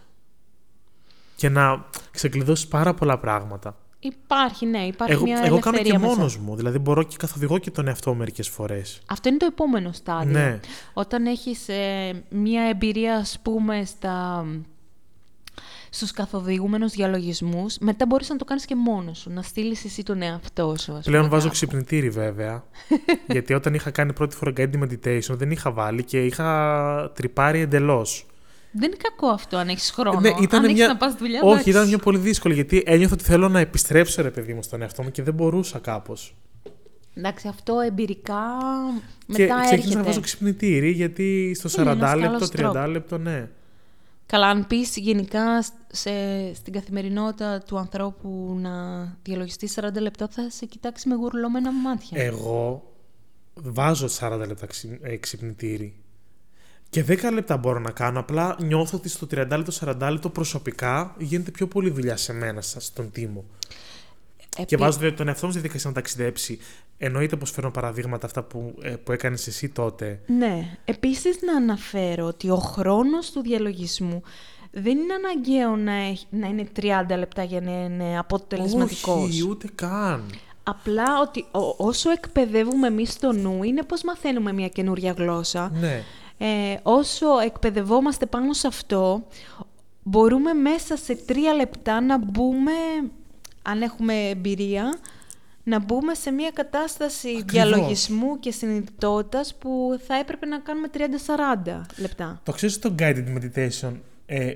[1.35, 3.75] Και να ξεκλειδώσεις πάρα πολλά πράγματα.
[4.03, 6.15] Υπάρχει, ναι, υπάρχει Εγώ, μια εγώ κάνω ελευθερία και μέσα.
[6.15, 9.01] μόνος μου, δηλαδή μπορώ και καθοδηγώ και τον εαυτό μου μερικές φορές.
[9.05, 10.31] Αυτό είναι το επόμενο στάδιο.
[10.31, 10.59] Ναι.
[10.93, 14.45] Όταν έχεις ε, μία εμπειρία, ας πούμε, στα,
[15.93, 20.21] στους καθοδηγούμενους διαλογισμούς, μετά μπορείς να το κάνεις και μόνος σου, να στείλεις εσύ τον
[20.21, 20.93] εαυτό σου.
[20.93, 21.53] Ας Πλέον πούμε, βάζω κάπου.
[21.53, 22.63] ξυπνητήρι βέβαια,
[23.33, 28.25] γιατί όταν είχα κάνει πρώτη φορά guided meditation δεν είχα βάλει και είχα τρυπάρει εντελώς.
[28.71, 30.19] Δεν είναι κακό αυτό αν έχεις χρόνο.
[30.19, 30.87] Ναι, ήταν αν έχεις μια...
[30.87, 31.69] να πας δουλειά, Όχι, εντάξει.
[31.69, 35.03] ήταν μια πολύ δύσκολη, γιατί ένιωθα ότι θέλω να επιστρέψω ρε παιδί μου στον εαυτό
[35.03, 36.35] μου και δεν μπορούσα κάπως.
[37.13, 38.41] Εντάξει, αυτό εμπειρικά
[39.33, 39.95] Και μετά ξεκίνησα έρχεται.
[39.95, 42.91] να βάζω ξυπνητήρι, γιατί στο Είναι 40 ένας λεπτό, καλός 30 τρόπος.
[42.91, 43.49] λεπτό, ναι.
[44.31, 46.11] Καλά, αν πεις γενικά σε,
[46.53, 52.23] στην καθημερινότητα του ανθρώπου να διαλογιστεί 40 λεπτά, θα σε κοιτάξει με γουρλωμένα μάτια.
[52.23, 52.91] Εγώ
[53.53, 55.95] βάζω 40 λεπτά ξυ- ε, ξυπνητήρι.
[56.89, 58.19] Και 10 λεπτά μπορώ να κάνω.
[58.19, 62.61] Απλά νιώθω ότι στο 30 λεπτό, 40 λεπτό προσωπικά γίνεται πιο πολύ δουλειά σε μένα,
[62.61, 63.45] σα- στον τίμο.
[64.55, 66.59] Και Επί- βάζω δηλαδή, τον εαυτό μου στη διαδικασία να ταξιδέψει.
[66.97, 70.19] Εννοείται πως φέρνω παραδείγματα αυτά που, ε, που έκανες εσύ τότε.
[70.25, 70.77] Ναι.
[70.85, 74.21] Επίσης να αναφέρω ότι ο χρόνος του διαλογισμού
[74.71, 79.23] δεν είναι αναγκαίο να, έχει- να είναι 30 λεπτά για να είναι αποτελεσματικός.
[79.23, 80.23] Όχι, ούτε καν.
[80.63, 85.71] Απλά ότι ο- όσο εκπαιδεύουμε εμείς το νου είναι πώς μαθαίνουμε μια καινούρια γλώσσα.
[85.79, 86.03] Ναι.
[86.37, 89.23] Ε, όσο εκπαιδευόμαστε πάνω σε αυτό,
[90.03, 92.71] μπορούμε μέσα σε τρία λεπτά να μπούμε,
[93.61, 94.99] αν έχουμε εμπειρία,
[95.63, 97.51] να μπούμε σε μια κατάσταση Ακριβώς.
[97.51, 102.41] διαλογισμού και συνειδητότητας που θα έπρεπε να κάνουμε 30-40 λεπτά.
[102.43, 103.91] Το ξέρεις ότι το guided meditation
[104.25, 104.53] ε,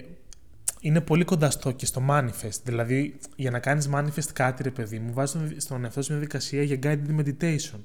[0.79, 2.61] είναι πολύ κοντά στο και στο manifest.
[2.63, 6.21] Δηλαδή, για να κάνεις manifest κάτι, ρε παιδί μου, βάζεις τον- στον εαυτό σου μια
[6.21, 7.79] δικασία για guided meditation.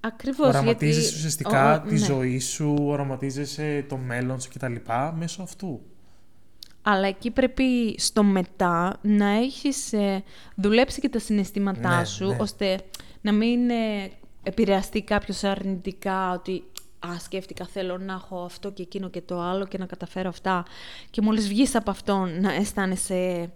[0.00, 1.16] Ακριβώς, Οραματίζεσαι γιατί...
[1.16, 2.04] ουσιαστικά ο- ο- τη ναι.
[2.04, 4.74] ζωή σου, οραματίζεσαι το μέλλον σου κτλ.
[5.16, 5.80] μέσω αυτού.
[6.90, 10.22] Αλλά εκεί πρέπει στο μετά να έχεις ε,
[10.54, 12.36] δουλέψει και τα συναισθήματά Ναι, σου, ναι.
[12.40, 12.80] ώστε
[13.20, 14.10] να μην ε,
[14.42, 16.62] επηρεαστεί κάποιος αρνητικά ότι
[17.06, 20.64] «Α, σκέφτηκα, θέλω να έχω αυτό και εκείνο και το άλλο και να καταφέρω αυτά».
[21.10, 23.50] Και μόλις βγεις από αυτό να αισθάνεσαι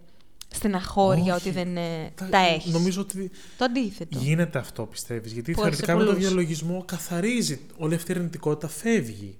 [0.47, 1.47] στεναχώρια Όχι.
[1.47, 2.73] ότι δεν ε, τα, έχεις.
[2.73, 4.17] Νομίζω ότι Το αντίθετο.
[4.19, 5.31] γίνεται αυτό, πιστεύεις.
[5.31, 6.25] Γιατί Που θεωρητικά σε με το πολλούς.
[6.27, 7.59] διαλογισμό καθαρίζει.
[7.77, 9.37] Όλη αυτή η αρνητικότητα φεύγει.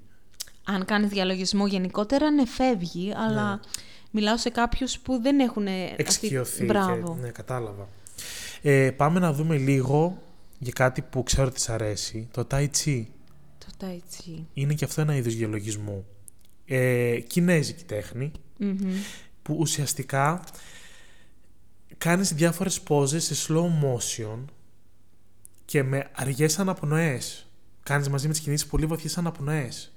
[0.65, 3.59] Αν κάνεις διαλογισμό γενικότερα, ναι, φεύγει, αλλά
[4.11, 6.65] μιλάω σε κάποιους που δεν έχουν ε, αυτή- Εξοικειωθεί.
[6.65, 7.13] Μπράβο.
[7.15, 7.87] Και, ναι, κατάλαβα.
[8.61, 10.21] Ε, πάμε να δούμε λίγο
[10.59, 12.27] για κάτι που ξέρω ότι σ' αρέσει.
[12.31, 13.03] Το Tai Chi.
[13.57, 14.41] Το tai chi.
[14.53, 16.05] Είναι και αυτό ένα είδος διαλογισμού.
[16.65, 18.31] Ε, κινέζικη τέχνη.
[18.57, 18.93] Μμμ.
[19.41, 20.43] που ουσιαστικά
[21.97, 24.39] κάνεις διάφορες πόζες σε slow motion
[25.65, 27.47] και με αργές αναπνοές.
[27.83, 29.92] Κάνεις μαζί με τις κινήσεις πολύ βαθιές αναπνοές.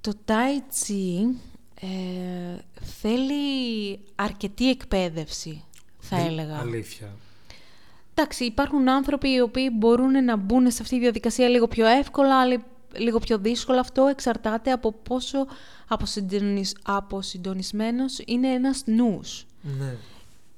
[0.00, 1.34] Το Tai Chi
[1.80, 1.86] ε,
[3.00, 5.64] θέλει αρκετή εκπαίδευση,
[5.98, 6.58] θα Ε, έλεγα.
[6.58, 7.12] Αλήθεια.
[8.14, 12.40] Εντάξει, υπάρχουν άνθρωποι οι οποίοι μπορούν να μπουν σε αυτή τη διαδικασία λίγο πιο εύκολα,
[12.40, 12.62] άλλοι
[12.96, 13.80] λίγο πιο δύσκολα.
[13.80, 15.46] Αυτό εξαρτάται από πόσο
[15.88, 16.74] αποσυντονισ...
[16.82, 19.46] αποσυντονισμένος είναι ένας νους.
[19.62, 19.94] Ναι.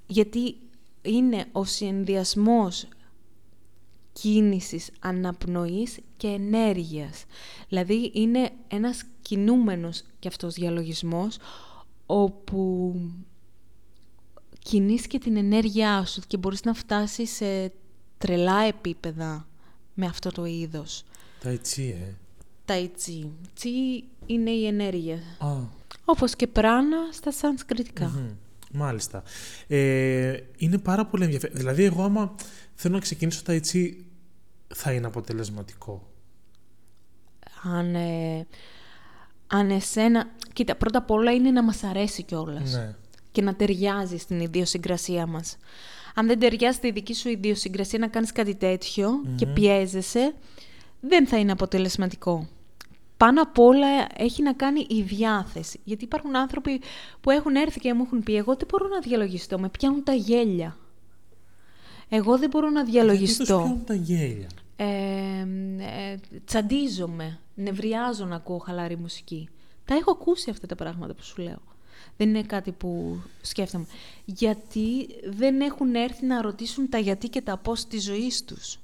[0.06, 0.56] Γιατί
[1.02, 2.86] είναι ο συνδυασμός
[4.12, 7.24] κίνησης, αναπνοής και ενέργειας.
[7.68, 11.36] Δηλαδή είναι ένας κινούμενος και αυτός διαλογισμός
[12.06, 12.94] όπου
[14.58, 17.72] κινείς και την ενέργειά σου και μπορείς να φτάσεις σε
[18.18, 19.46] τρελά επίπεδα
[19.94, 21.02] με αυτό το είδος.
[21.40, 22.14] Τα έτσι, ε.
[22.64, 23.30] Τα τσι.
[23.54, 25.18] Τσι είναι η ενέργεια.
[25.38, 25.48] Α,
[26.04, 28.06] Όπως και πράνα στα σανσκριτικά.
[28.08, 28.30] μμμ.
[28.74, 29.22] Μάλιστα.
[29.66, 31.56] Ε, είναι πάρα πολύ ενδιαφέρον.
[31.56, 32.34] Δηλαδή, εγώ άμα
[32.74, 34.06] θέλω να ξεκινήσω τα έτσι,
[34.74, 36.10] θα είναι αποτελεσματικό.
[37.62, 38.46] Αν, ε,
[39.46, 40.30] αν εσένα...
[40.52, 42.72] Κοίτα, πρώτα απ' όλα είναι να μας αρέσει κιόλας.
[42.72, 42.94] Ναι.
[43.32, 45.56] Και να ταιριάζει στην ιδιοσυγκρασία μας.
[46.14, 50.34] Αν δεν ταιριάζει στη δική σου ιδιοσυγκρασία να κάνεις κάτι τέτοιο και πιέζεσαι,
[51.00, 52.48] δεν θα είναι αποτελεσματικό.
[53.16, 55.80] Πάνω απ' όλα έχει να κάνει η διάθεση.
[55.84, 56.80] Γιατί υπάρχουν άνθρωποι
[57.20, 60.12] που έχουν έρθει και μου έχουν πει «Εγώ δεν μπορώ να διαλογιστώ, με πιάνουν τα
[60.12, 60.76] γέλια».
[62.14, 63.38] Εγώ δεν μπορώ να Γιατί διαλογιστώ.
[63.44, 64.46] τους πιάνουν τα γέλια.
[64.76, 64.84] Ε,
[65.78, 69.48] ε, τσαντίζομαι, νευριάζω να ακούω χαλαρή μουσική.
[69.84, 71.62] Τα έχω ακούσει αυτά τα πράγματα που σου λέω.
[72.16, 73.86] Δεν είναι κάτι που σκέφτομαι.
[74.24, 78.78] Γιατί δεν έχουν έρθει να ρωτήσουν τα γιατί και τα πώς της ζωής τους.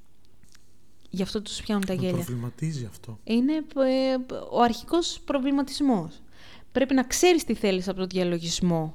[1.10, 2.24] Γι' αυτό τους πιάνουν τα Με γέλια.
[2.24, 3.18] προβληματίζει αυτό.
[3.24, 4.16] Είναι ε,
[4.50, 6.20] ο αρχικός προβληματισμός.
[6.72, 8.94] Πρέπει να ξέρεις τι θέλεις από τον διαλογισμό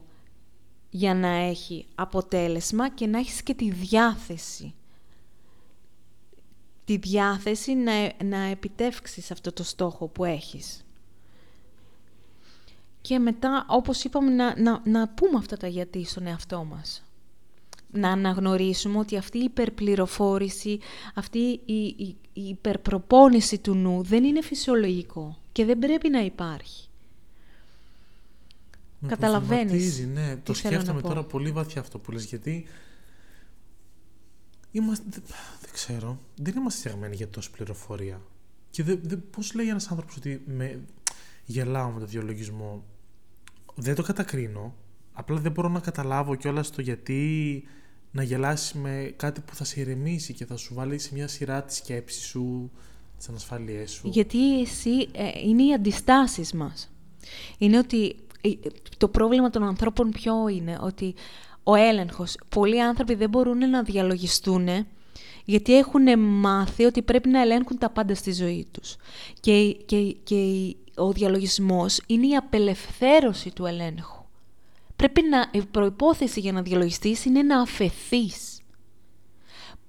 [0.95, 4.73] για να έχει αποτέλεσμα και να έχεις και τη διάθεση.
[6.85, 10.85] Τη διάθεση να, να επιτεύξεις αυτό το στόχο που έχεις.
[13.01, 17.03] Και μετά, όπως είπαμε, να, να, να πούμε αυτά τα γιατί στον εαυτό μας.
[17.91, 20.79] Να αναγνωρίσουμε ότι αυτή η υπερπληροφόρηση,
[21.13, 26.87] αυτή η, η, η υπερπροπόνηση του νου δεν είναι φυσιολογικό και δεν πρέπει να υπάρχει.
[29.03, 30.35] Με Καταλαβαίνεις προβληματίζει, ναι.
[30.43, 31.07] Το τι θέλω να σκέφτομαι πω.
[31.07, 32.65] τώρα πολύ βαθιά αυτό που λες, γιατί
[34.71, 35.23] είμαστε, δεν,
[35.61, 38.21] δεν ξέρω, δεν είμαστε φτιαγμένοι για τόση πληροφορία.
[38.69, 40.79] Και δεν, δεν, πώς λέει ένας άνθρωπος ότι με,
[41.45, 42.83] γελάω με το διαλογισμό.
[43.75, 44.75] Δεν το κατακρίνω,
[45.13, 47.63] απλά δεν μπορώ να καταλάβω κιόλας το γιατί
[48.11, 51.63] να γελάσει με κάτι που θα σε ηρεμήσει και θα σου βάλει σε μια σειρά
[51.63, 52.71] τη σκέψη σου,
[53.17, 54.07] τις ανασφάλειές σου.
[54.07, 56.91] Γιατί εσύ ε, είναι οι αντιστάσεις μας.
[57.57, 58.15] Είναι ότι ε,
[58.97, 61.15] το πρόβλημα των ανθρώπων ποιο είναι, ότι
[61.63, 64.67] ο έλεγχος, πολλοί άνθρωποι δεν μπορούν να διαλογιστούν
[65.45, 68.95] γιατί έχουν μάθει ότι πρέπει να ελέγχουν τα πάντα στη ζωή τους.
[69.39, 74.23] Και, και, και ο διαλογισμός είναι η απελευθέρωση του ελέγχου.
[74.95, 78.61] Πρέπει να, η προϋπόθεση για να διαλογιστείς είναι να αφαιθείς.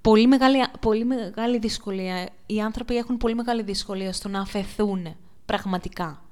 [0.00, 2.28] Πολύ μεγάλη, πολύ μεγάλη δυσκολία.
[2.46, 6.23] Οι άνθρωποι έχουν πολύ μεγάλη δυσκολία στο να αφαιθούν πραγματικά.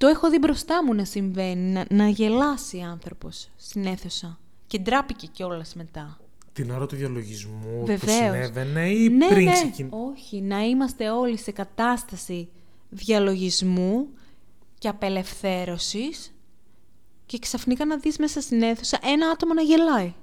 [0.00, 4.38] Το έχω δει μπροστά μου να συμβαίνει, να, να γελάσει άνθρωπος στην αίθουσα.
[4.66, 6.18] Και ντράπηκε κιόλας μετά.
[6.52, 8.16] Την ώρα του διαλογισμού που Βεβαίως.
[8.16, 9.52] συνέβαινε ή ναι, πριν ναι.
[9.52, 9.88] ξεκινήσει.
[10.12, 12.48] Όχι, να είμαστε όλοι σε κατάσταση
[12.90, 14.06] διαλογισμού
[14.78, 16.32] και απελευθέρωσης
[17.26, 20.14] και ξαφνικά να δεις μέσα στην αίθουσα ένα άτομο να γελάει.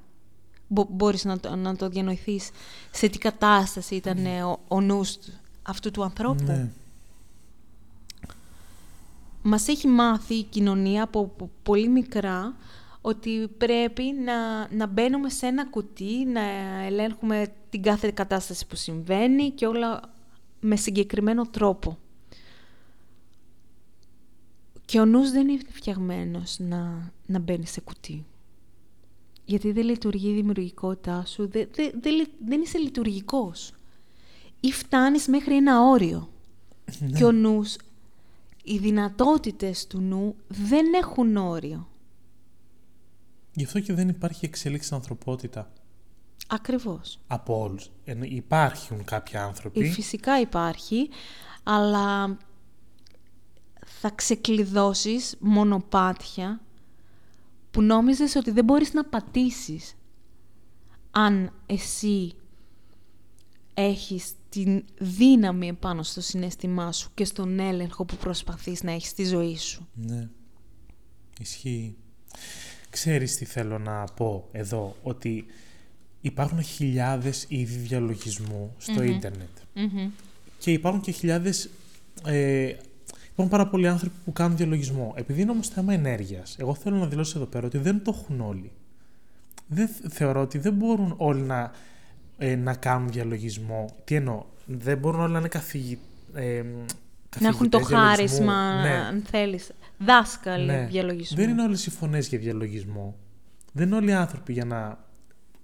[0.68, 2.50] Μπο- μπορείς να το, να το διανοηθείς
[2.92, 6.44] σε τι κατάσταση ήταν ε, ο, ο νους του- αυτού του ανθρώπου.
[6.44, 6.70] Ναι.
[9.50, 12.56] Μας έχει μάθει η κοινωνία από πο- πολύ μικρά
[13.02, 16.42] ότι πρέπει να, να μπαίνουμε σε ένα κουτί, να
[16.86, 20.02] ελέγχουμε την κάθε κατάσταση που συμβαίνει και όλα
[20.60, 21.98] με συγκεκριμένο τρόπο.
[24.86, 28.26] Και ο νους δεν είναι φτιαγμένος να, να μπαίνει σε κουτί.
[29.46, 33.72] Γιατί δεν λειτουργεί η δημιουργικότητά σου, δεν, δεν, δεν, λει- δεν είσαι λειτουργικός.
[34.60, 36.30] Ή φτάνεις μέχρι ένα όριο.
[37.18, 37.76] Και ο νους,
[38.68, 41.88] οι δυνατότητες του νου δεν έχουν όριο.
[43.54, 45.72] Γι' αυτό και δεν υπάρχει εξέλιξη στην ανθρωπότητα
[46.48, 47.20] Ακριβώς.
[47.28, 47.92] από όλους.
[48.22, 49.90] Υπάρχουν κάποιοι άνθρωποι.
[49.90, 51.10] Φυσικά υπάρχει,
[51.64, 52.38] αλλά
[53.86, 56.62] θα ξεκλειδώσεις μονοπάτια
[57.72, 59.96] που νόμιζες ότι δεν μπορείς να πατήσεις
[61.12, 62.34] αν εσύ
[63.74, 69.26] έχεις την δύναμη επάνω στο συναίσθημά σου και στον έλεγχο που προσπαθείς να έχεις στη
[69.26, 69.88] ζωή σου.
[69.94, 70.30] Ναι.
[71.40, 71.96] Ισχύει.
[72.90, 75.46] Ξέρεις τι θέλω να πω εδώ, ότι
[76.22, 79.58] υπάρχουν χιλιάδες είδη διαλογισμού στο ίντερνετ.
[80.58, 81.70] Και υπάρχουν και χιλιάδες...
[82.26, 82.76] Ε,
[83.40, 85.14] Υπάρχουν πάρα πολλοί άνθρωποι που κάνουν διαλογισμό.
[85.16, 88.42] Επειδή είναι όμως θέμα ενέργειας, εγώ θέλω να δηλώσω εδώ πέρα ότι δεν το έχουν
[88.42, 88.72] όλοι.
[89.68, 91.72] Δεν θεωρώ ότι δεν μπορούν όλοι να,
[92.38, 93.86] ε, να κάνουν διαλογισμό.
[94.04, 96.02] Τι εννοώ, δεν μπορούν όλοι να είναι καθηγητέ.
[96.34, 96.64] Ε,
[97.40, 98.90] να έχουν το χάρισμα, ναι.
[98.90, 99.72] αν θέλεις.
[99.98, 100.86] Δάσκαλοι ναι.
[100.86, 101.38] διαλογισμού.
[101.38, 103.16] Δεν είναι όλες οι φωνές για διαλογισμό.
[103.74, 104.98] Δεν είναι όλοι οι άνθρωποι για να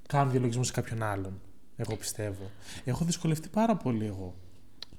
[0.07, 1.41] κάνουν διαλογισμό σε κάποιον άλλον.
[1.75, 2.51] Εγώ πιστεύω.
[2.83, 4.35] Έχω δυσκολευτεί πάρα πολύ εγώ.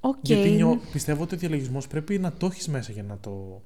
[0.01, 0.23] Okay.
[0.23, 3.63] Γιατί πιστεύω ότι ο διαλογισμός πρέπει να το έχεις μέσα για να το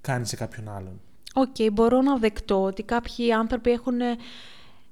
[0.00, 1.00] κάνεις σε κάποιον άλλον.
[1.34, 4.00] Οκ, okay, μπορώ να δεχτώ ότι κάποιοι άνθρωποι έχουν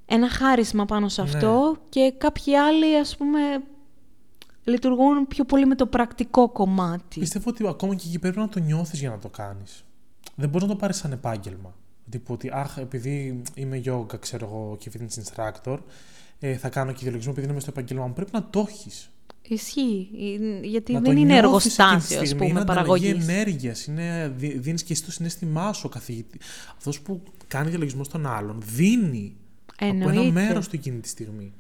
[0.06, 1.78] ένα χάρισμα πάνω σε αυτό ναι.
[1.88, 3.38] και κάποιοι άλλοι, ας πούμε,
[4.64, 7.20] λειτουργούν πιο πολύ με το πρακτικό κομμάτι.
[7.20, 9.84] Πιστεύω ότι ακόμα και εκεί πρέπει να το νιώθεις για να το κάνεις.
[10.34, 11.74] Δεν μπορείς να το πάρεις σαν επάγγελμα.
[12.10, 15.78] Τύπου ότι, αχ, επειδή είμαι yoga, ξέρω εγώ, και fitness instructor,
[16.38, 18.12] ε, θα κάνω και διαλογισμό επειδή είμαι στο επάγγελμά μου.
[18.12, 19.10] Πρέπει να το έχεις.
[19.48, 20.08] Ισχύει.
[20.62, 23.10] Γιατί να δεν είναι εργοστάσιος, ας πούμε, είναι παραγωγής.
[23.10, 23.74] Είναι ενέργεια.
[24.36, 26.40] Δίνεις και εσύ το συνέστημά σου ο καθηγητή.
[26.76, 29.36] Αυτός που κάνει διαλογισμό στον άλλον δίνει
[29.78, 30.10] Εννοείται.
[30.10, 31.52] από ένα μέρος του εκείνη τη στιγμή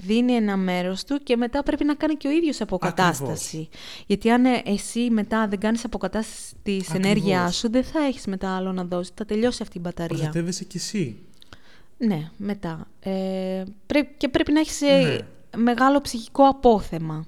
[0.00, 3.68] δίνει ένα μέρος του και μετά πρέπει να κάνει και ο ίδιος αποκατάσταση.
[4.06, 8.56] Γιατί αν ε, εσύ μετά δεν κάνεις αποκατάσταση της ενέργειάς σου, δεν θα έχεις μετά
[8.56, 9.12] άλλο να δώσεις.
[9.14, 10.16] Θα τελειώσει αυτή η μπαταρία.
[10.16, 11.18] Προστατεύεσαι κι εσύ.
[11.98, 12.86] Ναι, μετά.
[13.00, 13.62] Ε,
[14.16, 15.00] και πρέπει να έχεις ε,
[15.56, 15.62] ναι.
[15.62, 17.26] μεγάλο ψυχικό απόθεμα.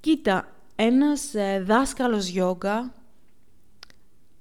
[0.00, 2.94] Κοίτα, ένας ε, δάσκαλος γιόγκα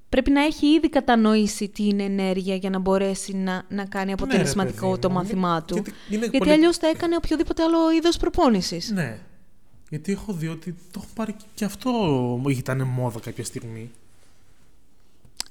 [0.10, 4.14] πρέπει να έχει ήδη κατανοήσει τι είναι ενέργεια για να μπορέσει να, να κάνει ναι,
[4.14, 5.76] αποτελεσματικό ναι, το μάθημά του.
[5.76, 6.52] Γιατί, Γιατί πολύ...
[6.52, 8.92] αλλιώς θα έκανε οποιοδήποτε άλλο είδος προπόνησης.
[8.92, 9.20] Ναι.
[9.90, 11.92] Γιατί έχω δει ότι το έχω πάρει και αυτό
[12.48, 13.92] ήταν μόδα κάποια στιγμή.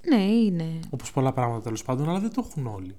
[0.08, 0.80] Ναι, είναι.
[0.90, 2.94] Όπως πολλά πράγματα τέλος πάντων, αλλά δεν το έχουν όλοι.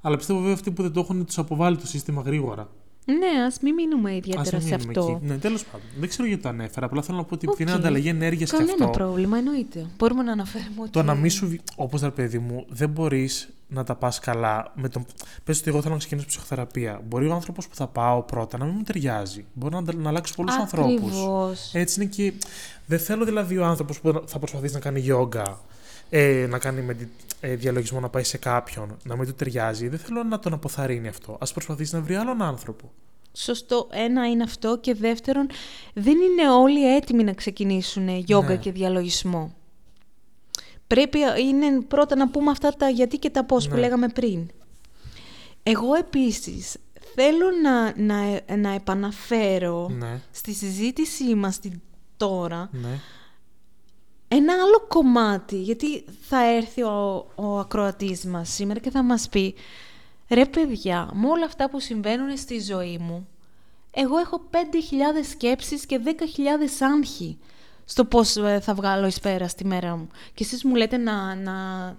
[0.00, 2.68] Αλλά πιστεύω βέβαια αυτοί που δεν το έχουν τους αποβάλει το σύστημα γρήγορα.
[3.12, 5.18] Ναι, ας μην μείνουμε ιδιαίτερα σε αυτό.
[5.20, 5.26] Εκεί.
[5.26, 5.86] Ναι, τέλος πάντων.
[5.98, 6.86] Δεν ξέρω γιατί το ανέφερα.
[6.86, 7.60] Απλά θέλω να πω ότι okay.
[7.60, 8.68] είναι ανταλλαγή ενέργειας και αυτό.
[8.68, 9.86] Κανένα πρόβλημα, εννοείται.
[9.98, 10.90] Μπορούμε να αναφέρουμε ότι.
[10.90, 11.56] Το να μην σου.
[11.76, 14.72] Όπως τα παιδί μου, δεν μπορείς να τα πας καλά.
[14.74, 15.06] Με τον...
[15.44, 17.00] Πες ότι εγώ θέλω να ξεκινήσω ψυχοθεραπεία.
[17.08, 19.44] Μπορεί ο άνθρωπος που θα πάω πρώτα να μην μου ταιριάζει.
[19.52, 21.12] Μπορεί να, να αλλάξει πολλούς ανθρώπους.
[21.72, 22.32] Έτσι είναι και.
[22.86, 25.58] Δεν θέλω δηλαδή ο άνθρωπος που θα προσπαθήσει να κάνει γιόγκα
[26.10, 26.96] ε, να κάνει με
[27.40, 31.08] ε, διαλογισμό να πάει σε κάποιον, να μην του ταιριάζει, δεν θέλω να τον αποθαρρύνει
[31.08, 31.32] αυτό.
[31.32, 32.90] Α προσπαθήσει να βρει άλλον άνθρωπο.
[33.32, 33.88] Σωστό.
[33.90, 35.46] Ένα είναι αυτό και δεύτερον,
[35.94, 38.56] δεν είναι όλοι έτοιμοι να ξεκινήσουν γιόγκα ναι.
[38.56, 39.54] και διαλογισμό.
[40.86, 43.80] Πρέπει είναι πρώτα να πούμε αυτά τα γιατί και τα πώς που ναι.
[43.80, 44.50] λέγαμε πριν.
[45.62, 46.76] Εγώ επίσης
[47.14, 50.20] θέλω να, να, να επαναφέρω ναι.
[50.30, 51.60] στη συζήτησή μας
[52.16, 52.70] τώρα
[54.28, 59.54] ένα άλλο κομμάτι, γιατί θα έρθει ο, ο ακροατής μας σήμερα και θα μας πει
[60.28, 63.28] «Ρε παιδιά, με όλα αυτά που συμβαίνουν στη ζωή μου,
[63.90, 64.58] εγώ έχω 5.000
[65.30, 66.10] σκέψεις και 10.000
[66.80, 67.38] άγχη
[67.84, 70.08] στο πώς ε, θα βγάλω εις πέρα στη μέρα μου.
[70.34, 71.52] Και εσείς μου λέτε να, να,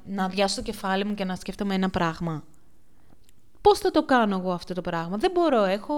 [0.06, 2.44] να αδειάσω το κεφάλι μου και να σκέφτομαι ένα πράγμα.
[3.62, 5.96] Πώς θα το κάνω εγώ αυτό το πράγμα; Δεν μπορώ, έχω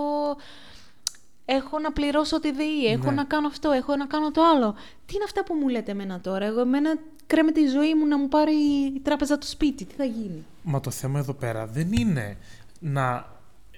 [1.56, 3.16] έχω να πληρώσω τη ΔΕΗ, έχω ναι.
[3.16, 4.76] να κάνω αυτό, έχω να κάνω το άλλο.
[5.06, 6.98] Τι είναι αυτά που μου λέτε εμένα τώρα; Εγώ εμένα
[7.28, 8.54] κρέμεται η ζωή μου να μου πάρει
[8.96, 9.86] η τράπεζα το σπίτι.
[9.86, 12.38] Τι θα γίνει; Μα το θέμα εδώ πέρα δεν είναι
[12.80, 13.26] να,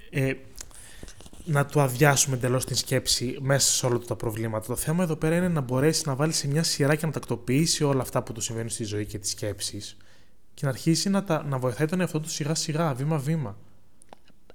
[0.10, 0.34] ε,
[1.46, 4.68] να του αδειάσουμε εντελώς την σκέψη μέσα σε όλα τα προβλήματα.
[4.68, 7.84] Το θέμα εδώ πέρα είναι να μπορέσει να βάλει σε μια σειρά και να τακτοποιήσει
[7.84, 9.98] όλα αυτά που του συμβαίνουν στη ζωή και τις σκέψεις
[10.54, 13.58] και να αρχίσει να, τα, να βοηθάει τον εαυτό του σιγά σιγά, βήμα-βήμα.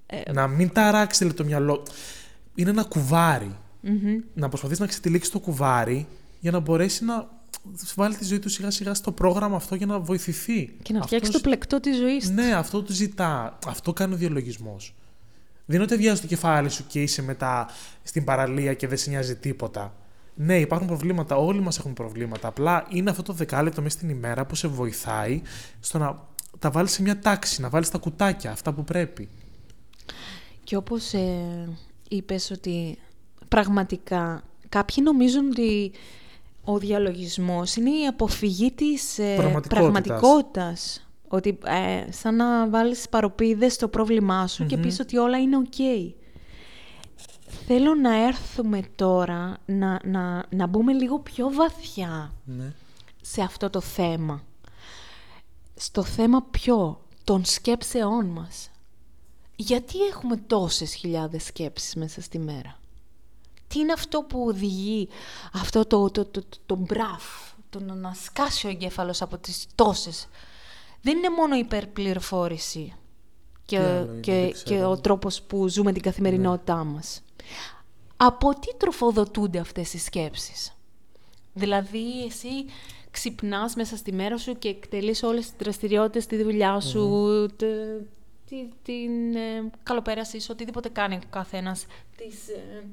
[0.07, 1.83] Ε, να μην ταράξει το μυαλό
[2.59, 2.89] είναι ένα
[4.35, 6.07] Να προσπαθήσει να ξετυλίξεις το κουβάρι
[6.41, 7.29] για να μπορέσει να
[7.95, 10.77] βάλει τη ζωή του σιγά σιγά στο πρόγραμμα αυτό για να βοηθηθεί.
[10.83, 12.33] Και να φτιάξει το πλεκτό της ζωής του.
[12.33, 13.59] Ναι, αυτό του ζητά.
[13.67, 14.95] Αυτό κάνει ο διαλογισμός.
[15.65, 17.69] Δεν είναι ότι βιάζεις το κεφάλι σου και είσαι μετά
[18.03, 19.95] στην παραλία και δεν σε νοιάζει τίποτα.
[20.35, 21.37] Ναι, υπάρχουν προβλήματα.
[21.37, 22.49] Όλοι μας έχουν προβλήματα.
[22.49, 25.43] Απλά είναι αυτό το δεκάλεπτο μέσα στην ημέρα που σε βοηθάει
[25.81, 26.21] στο να
[26.59, 29.29] τα βάλεις σε μια τάξη, να βάλεις τα κουτάκια, αυτά που πρέπει.
[30.65, 31.69] Και όπως ε,
[32.09, 32.99] είπες ότι
[33.49, 35.93] πραγματικά κάποιοι νομίζουν ότι
[36.65, 41.03] ο διαλογισμός είναι η αποφυγή της ε, πραγματικότητας.
[41.29, 45.75] Ότι ε, σαν να βάλεις παρωπίδες στο πρόβλημά σου και πεις ότι όλα είναι οκ.
[47.67, 52.73] Θέλω να έρθουμε τώρα να, να, να μπούμε λίγο πιο βαθιά ναι.
[53.23, 54.43] σε αυτό το θέμα.
[55.75, 58.71] Στο θέμα ποιο, των σκέψεών μας
[59.61, 62.79] γιατί έχουμε τόσες χιλιάδες σκέψεις μέσα στη μέρα;
[63.69, 65.09] Τι είναι αυτό που οδηγεί
[65.53, 67.25] αυτό το, το, το, το, το μπραφ,
[67.71, 70.29] το να σκάσει ο εγκέφαλος από τις τόσες;
[71.01, 72.93] Δεν είναι μόνο η υπερπληροφόρηση
[73.65, 76.91] και, και, και ο τρόπος που ζούμε την καθημερινότητά ναι.
[76.93, 77.23] μας.
[78.17, 80.73] Από τι τροφοδοτούνται αυτές οι σκέψεις;
[81.53, 82.65] Δηλαδή, εσύ
[83.11, 88.17] ξυπνάς μέσα στη μέρα σου και εκτελείς όλες τις δραστηριότητες στη δουλειά σου, τε-
[88.49, 91.87] τη- την ε, καλοπέρασή σου, οτιδήποτε κάνει ο καθένας,
[92.17, 92.85] τις ε,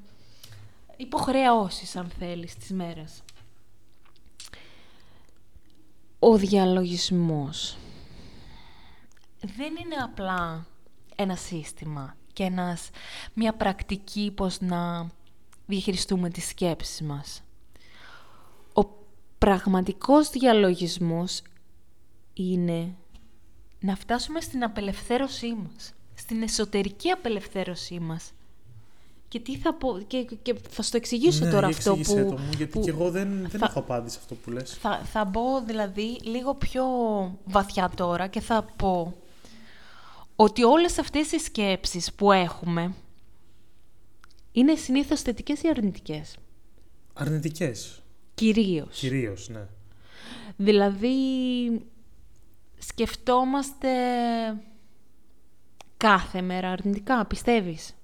[0.98, 3.24] υποχρεώσεις, αν θέλεις, της μέρας.
[6.20, 7.78] Ο διαλογισμός
[9.42, 10.66] δεν είναι απλά
[11.16, 12.90] ένα σύστημα και ένας,
[13.34, 15.10] μια πρακτική πώς να
[15.66, 17.44] διαχειριστούμε τις σκέψεις μας.
[18.74, 18.84] Ο
[19.38, 21.42] πραγματικός διαλογισμός
[22.34, 22.96] είναι
[23.86, 28.32] να φτάσουμε στην απελευθέρωσή μας, στην εσωτερική απελευθέρωσή μας.
[29.28, 32.00] Και τι θα πω, και, και θα στο εξηγήσω ναι, τώρα για αυτό που...
[32.00, 34.52] εξήγησέ το μου, γιατί που και εγώ δεν, δεν θα- έχω απάντηση σε αυτό που
[34.52, 34.72] λες.
[34.74, 36.84] θα, θα μπω δηλαδή λίγο πιο
[37.46, 39.16] βαθιά τώρα και θα πω
[40.36, 42.94] ότι όλες αυτές οι σκέψεις που έχουμε
[44.52, 46.36] είναι συνήθως θετικές ή αρνητικές;
[47.14, 48.02] Αρνητικές,
[48.34, 48.98] Κυρίως.
[49.00, 49.68] κυρίως, ναι.
[50.58, 51.08] Δηλαδή,
[52.78, 53.90] σκεφτόμαστε
[55.98, 57.96] κάθε μέρα αρνητικά, πιστεύεις;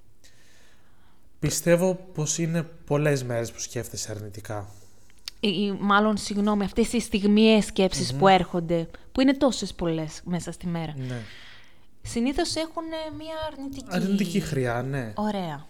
[1.41, 4.69] Πιστεύω πως είναι πολλές μέρες που σκέφτεσαι αρνητικά.
[5.39, 10.51] Ή, ή μάλλον, συγγνώμη, αυτές οι στιγμιαίες σκέψεις που έρχονται, που είναι τόσες πολλές μέσα
[10.51, 10.93] στη μέρα.
[10.97, 11.21] Ναι.
[12.01, 12.83] Συνήθως έχουν
[13.17, 13.85] μία αρνητική...
[13.89, 15.13] Αρνητική χρειά, ναι.
[15.15, 15.65] Ωραία.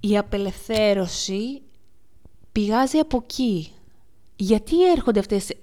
[0.00, 1.62] Η απελευθέρωση
[2.52, 3.72] πηγάζει από εκεί.
[4.36, 5.56] Γιατί έρχονται αυτές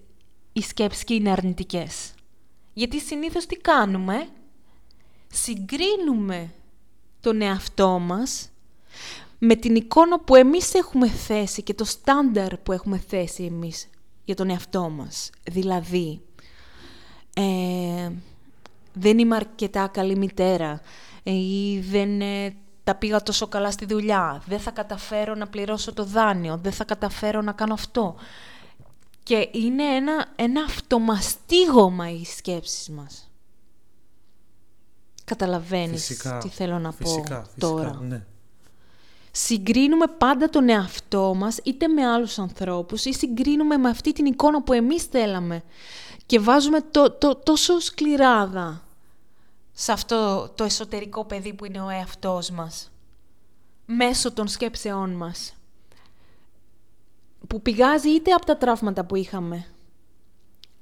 [0.53, 2.13] οι σκέψεις και είναι αρνητικές.
[2.73, 4.27] Γιατί συνήθως τι κάνουμε;
[5.35, 6.53] Συγκρίνουμε
[7.19, 8.49] τον εαυτό μας
[9.37, 13.89] με την εικόνα που εμείς έχουμε θέσει και το στάνταρ που έχουμε θέσει εμείς
[14.23, 15.29] για τον εαυτό μας.
[15.51, 16.21] Δηλαδή,
[17.35, 18.11] ε,
[18.93, 20.81] δεν είμαι αρκετά καλή μητέρα
[21.23, 25.93] ε, ή δεν ε, τα πήγα τόσο καλά στη δουλειά, δεν θα καταφέρω να πληρώσω
[25.93, 28.15] το δάνειο, δεν θα καταφέρω να κάνω αυτό.
[29.23, 33.31] Και είναι ένα, ένα αυτομαστίγωμα οι σκέψεις μας.
[35.23, 36.37] Καταλαβαίνεις Φυσικά.
[36.37, 37.99] τι θέλω να φυσικά, πω φυσικά, τώρα.
[38.01, 38.25] Ναι.
[39.31, 44.63] Συγκρίνουμε πάντα τον εαυτό μας είτε με άλλους ανθρώπους ή συγκρίνουμε με αυτή την εικόνα
[44.63, 45.63] που εμείς θέλαμε
[46.25, 48.83] και βάζουμε το, το, τόσο σκληράδα
[49.73, 52.91] σε αυτό το εσωτερικό παιδί που είναι ο εαυτός μας
[53.85, 55.53] μέσω των σκέψεών μας
[57.47, 59.65] που πηγάζει είτε από τα τραύματα που είχαμε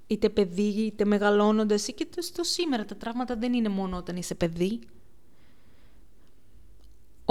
[0.08, 4.16] είτε παιδί είτε μεγαλώνοντας ή και το, στο σήμερα τα τραύματα δεν είναι μόνο όταν
[4.16, 4.80] είσαι παιδί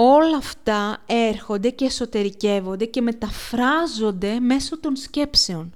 [0.03, 5.73] όλα αυτά έρχονται και εσωτερικεύονται και μεταφράζονται μέσω των σκέψεων.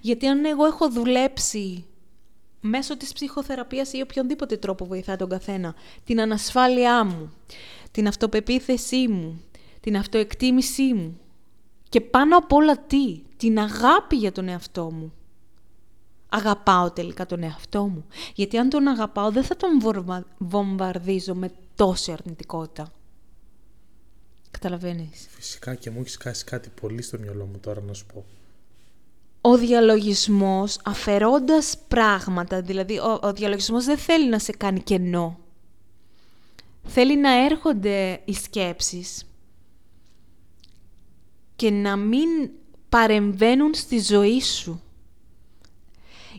[0.00, 1.84] Γιατί αν εγώ έχω δουλέψει
[2.60, 5.74] μέσω της ψυχοθεραπείας ή οποιονδήποτε τρόπο βοηθά τον καθένα,
[6.04, 7.32] την ανασφάλειά μου,
[7.90, 9.42] την αυτοπεποίθησή μου,
[9.80, 11.20] την αυτοεκτίμησή μου
[11.92, 15.12] και πάνω απ' όλα τι, την αγάπη για τον εαυτό μου.
[16.28, 18.04] Αγαπάω τελικά τον εαυτό μου.
[18.34, 22.92] Γιατί αν τον αγαπάω δεν θα τον βομβα- βομβαρδίζω με τόση αρνητικότητα.
[24.50, 28.24] Καταλαβαίνεις; Φυσικά και μου έχεις κάσει κάτι πολύ στο μυαλό μου τώρα να σου πω.
[29.40, 35.38] Ο διαλογισμός αφαιρώντας πράγματα, δηλαδή ο, ο διαλογισμός δεν θέλει να σε κάνει κενό.
[36.84, 39.24] Θέλει να έρχονται οι σκέψεις
[41.62, 42.50] και να μην
[42.88, 44.82] παρεμβαίνουν στη ζωή σου.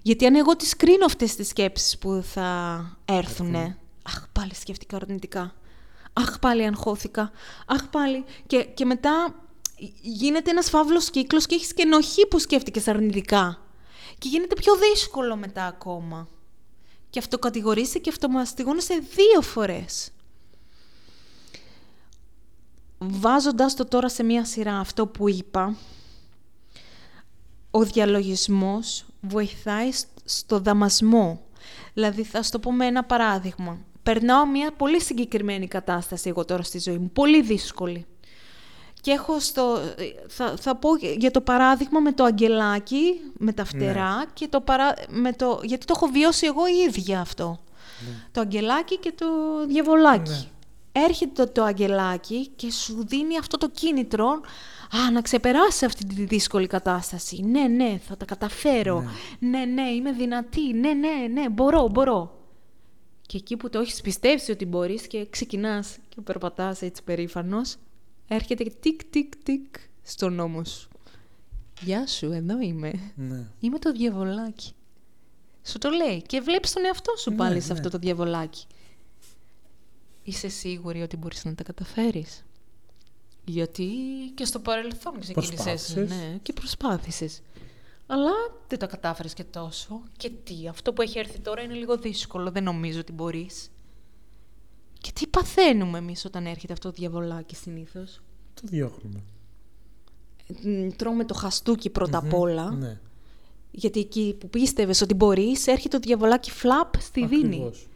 [0.02, 5.56] Γιατί αν εγώ τις κρίνω αυτές τις σκέψεις που θα έρθουνε, αχ πάλι σκέφτηκα αρνητικά,
[6.14, 7.32] αχ πάλι αγχώθηκα,
[7.68, 9.36] αχ πάλι και, και μετά
[10.02, 13.62] γίνεται ένας φαύλος κύκλος και έχεις και ενοχή που σκέφτηκες αρνητικά.
[14.18, 16.28] Και γίνεται πιο δύσκολο μετά ακόμα.
[17.10, 20.13] Και αυτοκατηγορείσαι και αυτομαστιγώνεσαι δύο φορές.
[23.10, 25.76] Βάζοντας το τώρα σε μία σειρά αυτό που είπα,
[27.72, 31.42] ο διαλογισμός βοηθάει σ- στο δαμασμό.
[31.94, 33.78] Δηλαδή, θα σου το πω με ένα παράδειγμα.
[34.04, 38.06] Περνάω μια πολύ συγκεκριμένη κατάσταση εγώ τώρα στη ζωή μου, πολύ δύσκολη.
[39.02, 39.78] Και έχω στο...
[40.28, 44.94] Θα, θα πω για το παράδειγμα με το αγγελάκι, με τα φτερά και το παρά...
[45.10, 45.60] με το...
[45.64, 47.60] γιατί το έχω βιώσει εγώ η ίδια αυτό.
[48.32, 49.26] Το αγγελάκι και το
[49.68, 50.32] διαβολάκι.
[50.32, 50.48] Ναι.
[50.96, 54.28] Έρχεται το, το αγγελάκι και σου δίνει αυτό το κίνητρο
[54.96, 57.42] α, να ξεπεράσει αυτή τη δύσκολη κατάσταση.
[57.42, 59.04] Ναι, ναι, θα τα καταφέρω.
[59.40, 60.74] Ναι, ναι, είμαι δυνατή.
[60.74, 62.38] Ναι, ναι, ναι, μπορώ, μπορώ.
[63.22, 67.76] Και εκεί που το έχεις πιστέψει ότι μπορείς και ξεκινάς και περπατάς έτσι περήφανος,
[68.28, 70.90] έρχεται και τικ, τικ, τικ στον νόμο σου.
[71.82, 72.92] Γεια σου, εδώ είμαι.
[73.16, 73.48] Ναι.
[73.60, 74.72] Είμαι το διαβολάκι.
[75.64, 77.74] Σου το λέει και βλέπεις τον εαυτό σου Ναι, πάλι σε ναι.
[77.74, 78.66] αυτό το διαβολάκι.
[80.24, 82.46] Είσαι σίγουρη ότι μπορείς να τα καταφέρεις;
[83.46, 83.88] Γιατί
[84.34, 85.56] και στο παρελθόν ξεκίνησες.
[85.56, 86.10] Προσπάθησες.
[86.10, 87.42] Ναι, και προσπάθησες.
[88.08, 88.32] Αλλά
[88.68, 90.02] δεν τα κατάφερες και τόσο.
[90.18, 92.52] Και τι, αυτό που έχει έρθει τώρα είναι λίγο δύσκολο.
[92.52, 93.72] Δεν νομίζω ότι μπορείς.
[95.00, 98.22] Και τι παθαίνουμε εμείς όταν έρχεται αυτό το διαβολάκι συνήθως;
[98.54, 99.24] Το διώχνουμε.
[100.64, 102.72] Μ, Τρώμε το χαστούκι πρώτα απ' όλα.
[102.72, 103.00] Ναι.
[103.72, 107.56] Γιατί εκεί που πίστευες ότι μπορείς, έρχεται το διαβολάκι φλαπ στη δίνη.
[107.56, 107.88] Ακριβώς.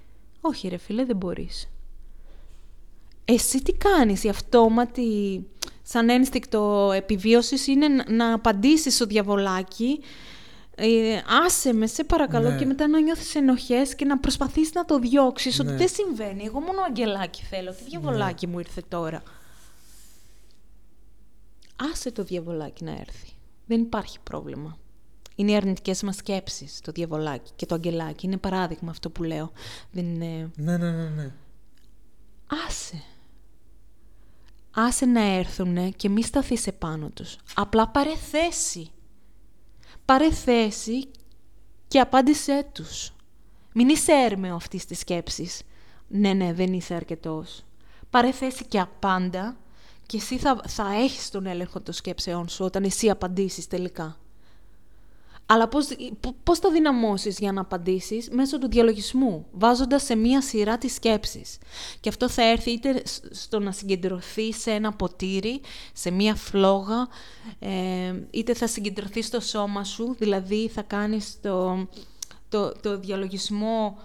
[0.42, 1.70] Όχι ρε φίλε, δεν μπορείς.
[3.30, 5.42] Εσύ τι κάνεις, η αυτόματη
[5.84, 10.00] σαν ένστικτο επιβίωσης είναι να- να απαντήσεις στο διαβολάκι
[10.80, 12.58] ε, άσε με, σε παρακαλώ, Ναι.
[12.58, 15.76] και μετά να νιώθεις ενοχές και να προσπαθείς να το διώξεις, ότι Ναι.
[15.76, 16.44] δεν συμβαίνει.
[16.46, 19.24] Εγώ μόνο αγγελάκι θέλω, τι διαβολάκι μου ήρθε τώρα;
[21.92, 23.30] Άσε το διαβολάκι να έρθει.
[23.66, 24.78] Δεν υπάρχει πρόβλημα.
[25.36, 28.26] Είναι οι αρνητικές μας σκέψεις το διαβολάκι και το αγγελάκι.
[28.26, 29.52] Είναι παράδειγμα αυτό που λέω.
[29.92, 30.52] Δεν είναι.
[30.56, 31.32] Ναι, ναι, ναι, ναι.
[32.68, 33.04] Άσε.
[34.80, 37.38] Άσε να έρθουνε και μη σταθείς επάνω τους.
[37.54, 38.92] Απλά πάρε θέση.
[40.06, 41.12] Πάρε θέση
[41.88, 43.14] και απάντησέ τους.
[43.74, 45.62] Μην είσαι έρμεο αυτής της σκέψης.
[46.08, 47.64] Ναι, ναι, δεν είσαι αρκετός.
[48.10, 49.58] Πάρε θέση και απάντα
[50.06, 54.18] και εσύ θα, θα έχεις τον έλεγχο των σκέψεών σου όταν εσύ απαντήσεις τελικά.
[55.50, 55.88] Αλλά πώς,
[56.20, 60.94] π- πώς θα δυναμώσεις για να απαντήσεις μέσω του διαλογισμού, βάζοντας σε μία σειρά τις
[60.94, 61.58] σκέψεις.
[62.00, 65.62] Και αυτό θα έρθει είτε σ- στο να συγκεντρωθεί σε ένα ποτήρι,
[65.94, 67.08] σε μία φλόγα,
[67.60, 71.88] ε, είτε θα συγκεντρωθεί στο σώμα σου, δηλαδή θα κάνεις το,
[72.50, 73.98] το, το διαλογισμό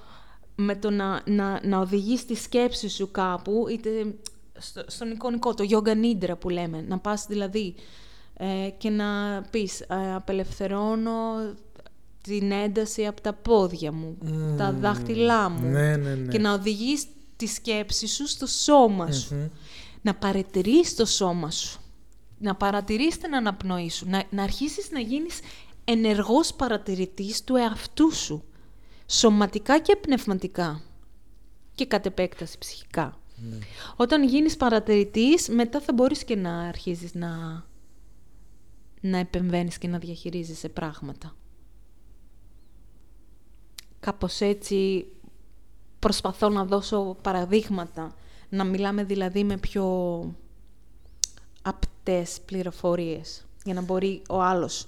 [0.55, 4.14] με το να, να, να οδηγείς τη σκέψη σου κάπου, είτε
[4.59, 7.74] στο, στον εικονικό, το yoga nidra που λέμε, να πας δηλαδή
[8.45, 11.12] ε, και να πεις ε, απελευθερώνω
[12.22, 14.18] την ένταση από τα πόδια μου,
[14.57, 16.32] τα δάχτυλά μου Ναι, ναι, ναι.
[16.32, 19.51] και να οδηγείς τη σκέψη σου στο σώμα σου.
[20.03, 21.80] Να παρατηρείς το σώμα σου.
[22.38, 24.09] Να παρατηρείς την αναπνοή σου.
[24.09, 25.40] Να, να αρχίσεις να γίνεις
[25.84, 28.45] ενεργός παρατηρητής του εαυτού σου.
[29.07, 30.80] Σωματικά και πνευματικά.
[31.74, 33.18] Και κατ' επέκταση ψυχικά.
[33.97, 37.64] Όταν γίνεις παρατηρητής, μετά θα μπορείς και να αρχίζεις να,
[39.05, 41.34] να επεμβαίνεις και να διαχειρίζεσαι πράγματα.
[44.00, 45.07] Κάπως έτσι
[45.98, 48.14] προσπαθώ να δώσω παραδείγματα,
[48.48, 49.86] να μιλάμε δηλαδή με πιο
[51.62, 54.86] απτές πληροφορίες, για να μπορεί ο άλλος.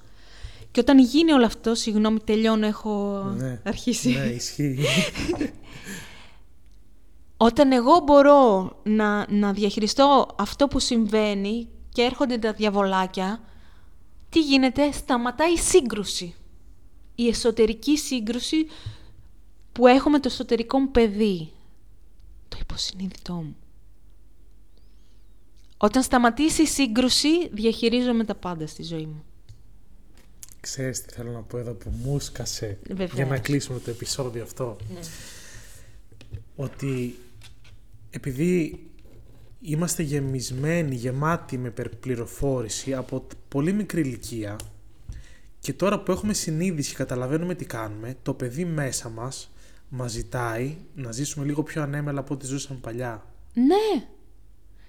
[0.71, 3.61] Και όταν γίνει όλο αυτό, συγγνώμη, τελειώνω, έχω Ναι.
[3.65, 4.09] αρχίσει.
[4.11, 4.79] Ναι, ισχύει.
[7.37, 13.41] Όταν εγώ μπορώ να, να διαχειριστώ αυτό που συμβαίνει και έρχονται τα διαβολάκια,
[14.35, 16.35] τι γίνεται, σταματάει η σύγκρουση.
[17.15, 18.67] Η εσωτερική σύγκρουση
[19.73, 21.51] που έχω με το εσωτερικό μου παιδί.
[22.49, 23.57] Το υποσυνείδητό μου.
[25.77, 29.25] Όταν σταματήσει η σύγκρουση, διαχειρίζομαι τα πάντα στη ζωή μου.
[30.61, 33.13] Ξέρεις τι θέλω να πω εδώ που μου σκασε Βεβαίως.
[33.13, 34.77] για να κλείσουμε το επεισόδιο αυτό.
[34.95, 35.01] Ναι.
[36.57, 37.19] Ότι
[38.11, 38.87] επειδή
[39.67, 44.57] είμαστε γεμισμένοι, γεμάτοι με υπερπληροφόρηση από τ- πολύ μικρή ηλικία
[45.59, 49.53] και τώρα που έχουμε συνείδηση και καταλαβαίνουμε τι κάνουμε, το παιδί μέσα μας
[49.89, 53.27] μας ζητάει να ζήσουμε λίγο πιο ανέμελα από ό,τι ζούσαμε παλιά.
[53.55, 54.05] Ναι!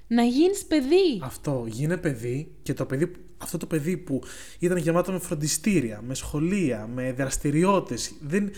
[0.08, 1.20] Να γίνεις παιδί.
[1.22, 4.22] Αυτό, γίνε παιδί και το παιδί, αυτό το παιδί που
[4.60, 8.52] ήταν γεμάτο με φροντιστήρια, με σχολεία, με δραστηριότητες δεν,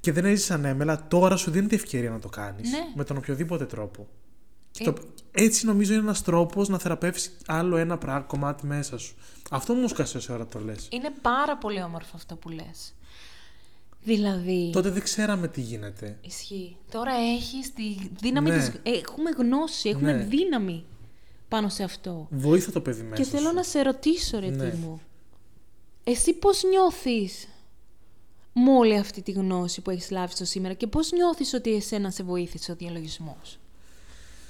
[0.00, 2.70] και δεν έζησες ανέμελα, τώρα σου δίνει τη ευκαιρία να το κάνεις.
[2.70, 2.78] Ναι.
[2.94, 4.08] Με τον οποιοδήποτε τρόπο.
[4.70, 4.92] Και Ε.
[4.92, 9.14] το, έτσι νομίζω είναι ένας τρόπος να θεραπεύσεις άλλο ένα πράγμα, κομμάτι μέσα σου.
[9.50, 10.88] Αυτό μου σκάσε όση ώρα το λες.
[10.90, 12.94] Είναι πάρα πολύ όμορφο αυτό που λες.
[14.02, 14.70] Δηλαδή...
[14.72, 16.18] Τότε δεν ξέραμε τι γίνεται.
[16.20, 16.76] Ισχύει.
[16.90, 18.56] Τώρα έχεις τη δύναμη Ναι.
[18.58, 18.72] της...
[18.82, 20.24] Έχουμε γνώση, έχουμε Ναι.
[20.24, 20.84] δύναμη
[21.48, 22.26] πάνω σε αυτό.
[22.30, 23.54] Βοήθα το παιδί μέσα Και θέλω σου.
[23.54, 24.74] να σε ρωτήσω, ρε Ναι.
[24.84, 25.00] μου.
[26.04, 27.48] Εσύ πώς νιώθεις
[28.52, 32.10] με όλη αυτή τη γνώση που έχεις λάβει στο σήμερα και πώς νιώθεις ότι εσένα
[32.10, 33.58] σε βοήθησε ο διαλογισμός;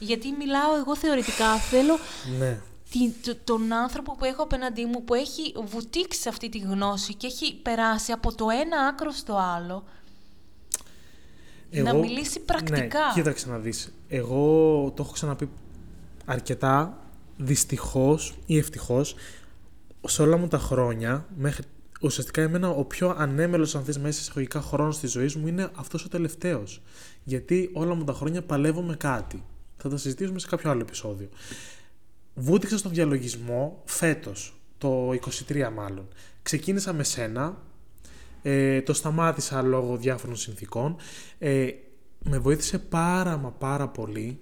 [0.01, 1.99] Γιατί μιλάω εγώ θεωρητικά, θέλω
[2.39, 2.61] Ναι.
[2.91, 7.15] τη- το- τον άνθρωπο που έχω απέναντί μου που έχει βουτήξει σε αυτή τη γνώση
[7.15, 9.85] και έχει περάσει από το ένα άκρο στο άλλο
[11.71, 12.79] να μιλήσει πρακτικά.
[13.07, 13.93] Ναι, κοίταξε να δεις.
[14.09, 14.47] Εγώ
[14.97, 15.49] το έχω ξαναπεί
[16.25, 16.99] αρκετά,
[17.37, 19.15] δυστυχώς ή ευτυχώς,
[20.07, 21.65] σε όλα μου τα χρόνια, μέχρι,
[22.01, 25.71] ουσιαστικά εμένα ο πιο ανέμελος αν θες μέσα σε εισαγωγικά χρόνος της ζωής μου είναι
[25.75, 26.83] αυτός ο τελευταίος.
[27.25, 29.45] Γιατί όλα μου τα χρόνια παλεύω με κάτι.
[29.81, 31.29] Θα τα συζητήσουμε σε κάποιο άλλο επεισόδιο.
[32.35, 35.11] Βούτυξα στον διαλογισμό φέτος, το
[35.49, 36.09] 23 μάλλον.
[36.43, 37.59] Ξεκίνησα με σένα,
[38.43, 40.97] ε, το σταμάτησα λόγω διάφορων συνθήκων.
[41.39, 41.69] Ε,
[42.25, 44.41] με βοήθησε πάρα μα πάρα πολύ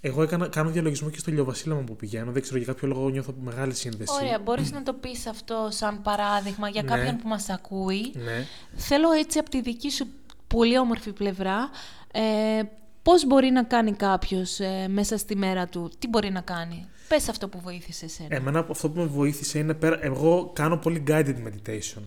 [0.00, 2.32] Εγώ έκανα, κάνω διαλογισμό και στο ηλιοβασίλεμα που πηγαίνω.
[2.32, 4.12] Δεν ξέρω για κάποιο λόγο νιώθω μεγάλη σύνδεση.
[4.22, 6.88] Ωραία, μπορείς να το πεις αυτό σαν παράδειγμα για Ναι.
[6.88, 8.12] κάποιον που μας ακούει.
[8.14, 8.46] Ναι.
[8.76, 10.06] Θέλω έτσι από τη δική σου
[10.46, 11.70] πολύ όμορφη πλευρά,
[12.12, 12.62] ε,
[13.10, 17.28] πώς μπορεί να κάνει κάποιος ε, μέσα στη μέρα του, τι μπορεί να κάνει; Πες
[17.28, 18.34] αυτό που βοήθησε εσένα.
[18.34, 20.04] Εμένα αυτό που με βοήθησε είναι πέρα.
[20.04, 22.02] Εγώ κάνω πολύ guided meditation.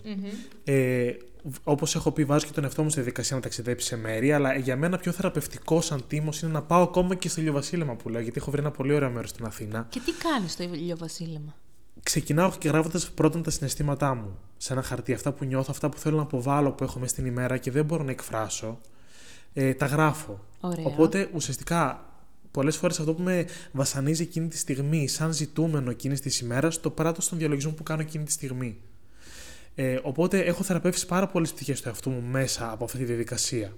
[0.63, 1.11] Ε,
[1.63, 4.55] Όπως έχω πει, βάζω και τον εαυτό μου στη διαδικασία να ταξιδέψει σε μέρη, αλλά
[4.55, 8.21] για μένα πιο θεραπευτικός σαν τίμο είναι να πάω ακόμα και στο ηλιοβασίλεμα που λέω,
[8.21, 9.87] γιατί έχω βρει ένα πολύ ωραίο μέρος στην Αθήνα.
[9.89, 11.55] Και τι κάνεις στο ηλιοβασίλεμα;
[12.03, 15.13] Ξεκινάω και γράφοντας πρώτα τα συναισθήματά μου σε ένα χαρτί.
[15.13, 17.85] Αυτά που νιώθω, αυτά που θέλω να αποβάλω που έχω μέσα στην ημέρα και δεν
[17.85, 18.79] μπορώ να εκφράσω.
[19.53, 20.39] Ε, τα γράφω.
[20.65, 20.85] Ωραία.
[20.85, 22.05] Οπότε ουσιαστικά
[22.51, 26.89] πολλές φορές αυτό που με βασανίζει εκείνη τη στιγμή, σαν ζητούμενο εκείνης της ημέρας, το
[26.89, 28.77] πράττω στον διαλογισμό που κάνω εκείνη τη στιγμή.
[29.75, 33.75] Ε, οπότε έχω θεραπεύσει πάρα πολλές πτυχές του εαυτού μου μέσα από αυτή τη διαδικασία.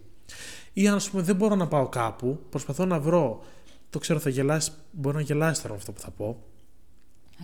[0.73, 3.43] Ή αν ας πούμε δεν μπορώ να πάω κάπου, προσπαθώ να βρω.
[3.89, 6.43] Το ξέρω, θα γελάσει, μπορεί να γελάσει τώρα με αυτό που θα πω.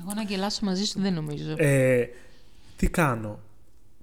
[0.02, 1.54] Εγώ να γελάσω μαζί σου δεν νομίζω.
[1.58, 2.10] Ε,
[2.76, 3.40] τι κάνω;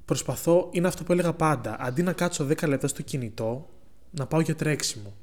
[0.04, 1.76] Προσπαθώ, είναι αυτό που έλεγα πάντα.
[1.80, 3.68] Αντί να κάτσω 10 λεπτά στο κινητό,
[4.10, 5.14] να πάω για τρέξιμο.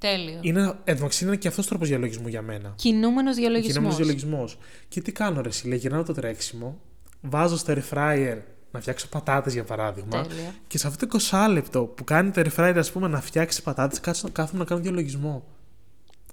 [0.00, 0.38] Τέλειο.
[0.40, 2.72] Είναι, εντωμεταξύ είναι και αυτός τρόπος διαλογισμού για μένα.
[2.76, 3.72] Κινούμενος διαλογισμός.
[3.72, 4.58] Κινούμενος διαλογισμός.
[4.88, 6.80] Και τι κάνω, ρε, λέει, γυρνάω το τρέξιμο,
[7.20, 8.38] βάζω στο air fryer
[8.70, 10.26] να φτιάξω πατάτες για παράδειγμα.
[10.26, 10.54] Τέλεια.
[10.66, 13.62] Και σε αυτό το 20 λεπτό που κάνει το air fryer, ας πούμε, να φτιάξει
[13.62, 14.00] πατάτες,
[14.32, 15.44] κάθομαι να κάνω διαλογισμό.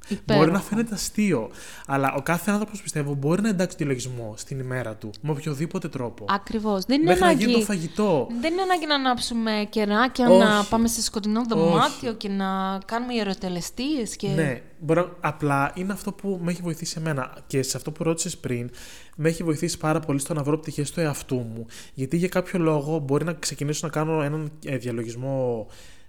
[0.07, 0.43] Υπέροχο.
[0.45, 1.49] Μπορεί να φαίνεται αστείο,
[1.85, 6.25] αλλά ο κάθε άνθρωπος πιστεύω μπορεί να εντάξει διαλογισμό στην ημέρα του με οποιοδήποτε τρόπο.
[6.29, 6.85] Ακριβώς.
[6.85, 7.45] Δεν είναι Μέχρι να ανάγκη...
[7.45, 8.27] γίνει το φαγητό.
[8.41, 10.43] Δεν είναι ανάγκη να ανάψουμε κεράκια, Όχι.
[10.43, 12.17] να πάμε σε σκοτεινό δωμάτιο Όχι.
[12.17, 14.27] και να κάνουμε ιεροτελεστίες και...
[14.27, 17.37] Ναι, μπορεί, να- απλά είναι αυτό που με έχει βοηθήσει εμένα.
[17.47, 18.69] Και σε αυτό που ρώτησες πριν,
[19.15, 21.65] με έχει βοηθήσει πάρα πολύ στο να βρω πτυχές του εαυτού μου.
[21.93, 25.67] Γιατί για κάποιο λόγο μπορεί να ξεκινήσω να κάνω έναν ε, διαλογισμό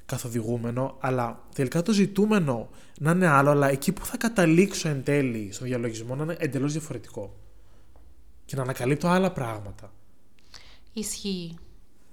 [0.08, 5.52] καθοδηγούμενο, αλλά τελικά το ζητούμενο να είναι άλλο, αλλά εκεί που θα καταλήξω εν τέλει
[5.52, 7.34] στον διαλογισμό να είναι εντελώς διαφορετικό.
[8.44, 9.92] Και να ανακαλύπτω άλλα πράγματα.
[10.92, 11.54] Ισχύει.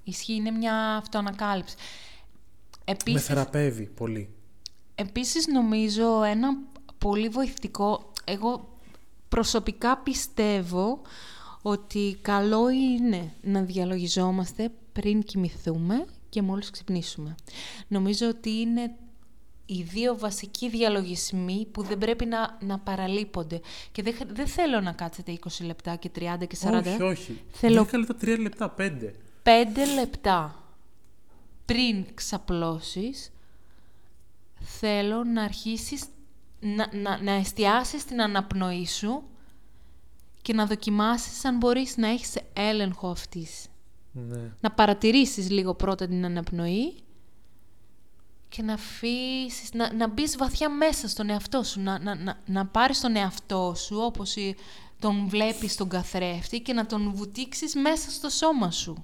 [0.03, 1.75] Ισχύει, είναι μια αυτοανακάλυψη.
[1.77, 4.29] Με Επίσης, θεραπεύει πολύ.
[4.95, 6.47] επίσης νομίζω ένα
[6.97, 8.77] πολύ βοηθητικό, εγώ
[9.29, 11.01] προσωπικά πιστεύω
[11.61, 16.05] ότι καλό είναι να διαλογιζόμαστε πριν κοιμηθούμε
[16.36, 17.36] και μόλις ξυπνήσουμε.
[17.88, 18.95] Νομίζω ότι είναι
[19.65, 23.61] οι δύο βασικοί διαλογισμοί που δεν πρέπει να, να παραλείπονται.
[23.91, 26.83] Και δεν, χ- δεν θέλω να κάτσετε 20 λεπτά και 30 και 40.
[26.86, 27.41] Όχι, όχι.
[27.51, 29.11] Θέλω- 10 λεπτά, 3 λεπτά, 5.
[29.43, 30.63] πέντε λεπτά
[31.65, 33.31] πριν ξαπλώσεις,
[34.61, 36.03] θέλω να αρχίσεις
[36.59, 39.23] να, να, να εστιάσεις την αναπνοή σου
[40.41, 43.65] και να δοκιμάσεις αν μπορείς να έχεις έλεγχο αυτής.
[44.18, 44.51] Ναι.
[44.59, 46.93] Να παρατηρήσεις λίγο πρώτα την αναπνοή
[48.49, 52.66] και να αφήσεις, να, να μπεις βαθιά μέσα στον εαυτό σου, να, να, να, να
[52.66, 54.55] πάρεις τον εαυτό σου όπως η-
[54.99, 59.03] τον βλέπεις στον καθρέφτη και να τον βουτήξεις μέσα στο σώμα σου,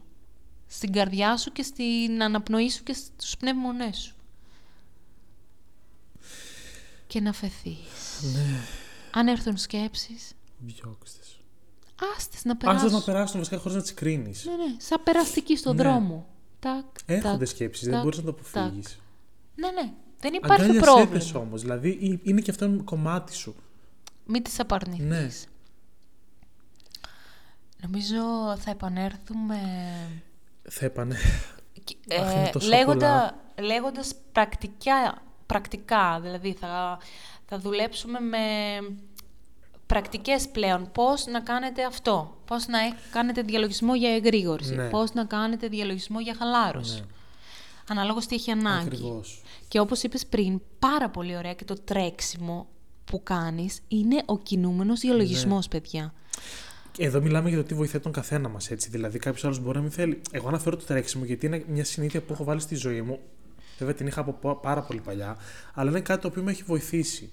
[0.68, 4.16] στην καρδιά σου και στην αναπνοή σου και στους πνεύμονές σου.
[7.08, 8.22] Και να φεθείς.
[8.34, 8.60] Ναι.
[9.12, 11.20] Αν έρθουν σκέψεις, Διώξτε.
[12.18, 12.92] Άστες να Άστο περάσουν.
[12.92, 14.46] να περάσουν βασικά χωρίς να τις κρίνεις.
[14.46, 15.84] Ναι, ναι, σαν περαστική στον Ναι.
[15.84, 16.28] δρόμο.
[16.60, 18.56] Τάκ, Έρχονται τάκ, σκέψεις, δεν τάκ, μπορείς να το τάκ.
[18.64, 19.00] αποφύγεις.
[19.56, 19.92] Ναι, ναι.
[20.20, 21.12] Δεν υπάρχει Αγκάλιασέ πρόβλημα.
[21.20, 21.62] τες όμως.
[21.62, 23.56] Δηλαδή ε- είναι και αυτό κομμάτι σου.
[24.26, 25.06] Μην τις απαρνηθείς.
[25.08, 25.28] Ναι.
[27.82, 28.18] Νομίζω
[28.58, 29.58] θα επανέλθουμε
[30.70, 31.16] Θα επανε.
[31.84, 37.00] και- Αχ, είναι ε, τόσα λέγοντα, λέγοντας πρακτικά, πρακτικά, δηλαδή θα,
[37.46, 38.38] θα δουλέψουμε με
[39.92, 40.90] πρακτικές πλέον.
[40.92, 44.90] Πώς να κάνετε αυτό, πώς να έχ- κάνετε διαλογισμό για εγρήγορση, Ναι.
[44.90, 47.06] πώς να κάνετε διαλογισμό για χαλάρωση; Ναι.
[47.90, 48.86] Αναλόγως τι έχει ανάγκη.
[48.88, 49.42] Ακριβώς.
[49.68, 52.68] Και όπως είπες πριν, πάρα πολύ ωραία και το τρέξιμο
[53.06, 55.80] που κάνεις είναι ο κινούμενος διαλογισμός, Ναι.
[55.80, 56.14] παιδιά.
[56.98, 58.90] Εδώ μιλάμε για το τι βοηθάει τον καθένα μας έτσι.
[58.90, 60.22] Δηλαδή, κάποιος άλλος μπορεί να μην θέλει.
[60.32, 63.20] Εγώ αναφέρω το τρέξιμο γιατί είναι μια συνήθεια που έχω βάλει στη ζωή μου.
[63.78, 65.38] Βέβαια την είχα από πο- πάρα πολύ παλιά,
[65.74, 67.30] αλλά είναι κάτι το οποίο με έχει βοηθήσει.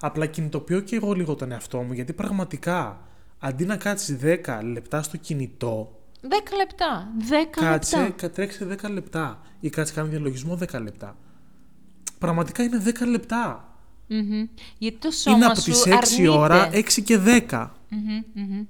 [0.00, 3.00] Απλά κινητοποιώ και εγώ λίγο τον εαυτό μου γιατί πραγματικά
[3.38, 6.26] αντί να κάτσει 10 λεπτά στο κινητό, 10
[6.56, 7.08] λεπτά.
[7.20, 8.14] 10 κάτσε, λεπτά.
[8.16, 9.40] κατρέξε 10 λεπτά.
[9.60, 11.16] Ή κάτσε κάνει διαλογισμό 10 λεπτά.
[12.18, 13.66] Πραγματικά είναι 10 λεπτά.
[14.06, 14.46] Μμμ.
[14.78, 16.28] Γιατί το σώμα είναι από σου τις 6 αρνείται.
[16.28, 17.18] ώρα 6 και
[17.48, 17.70] 10.
[17.88, 18.64] Μμμ, μμμ.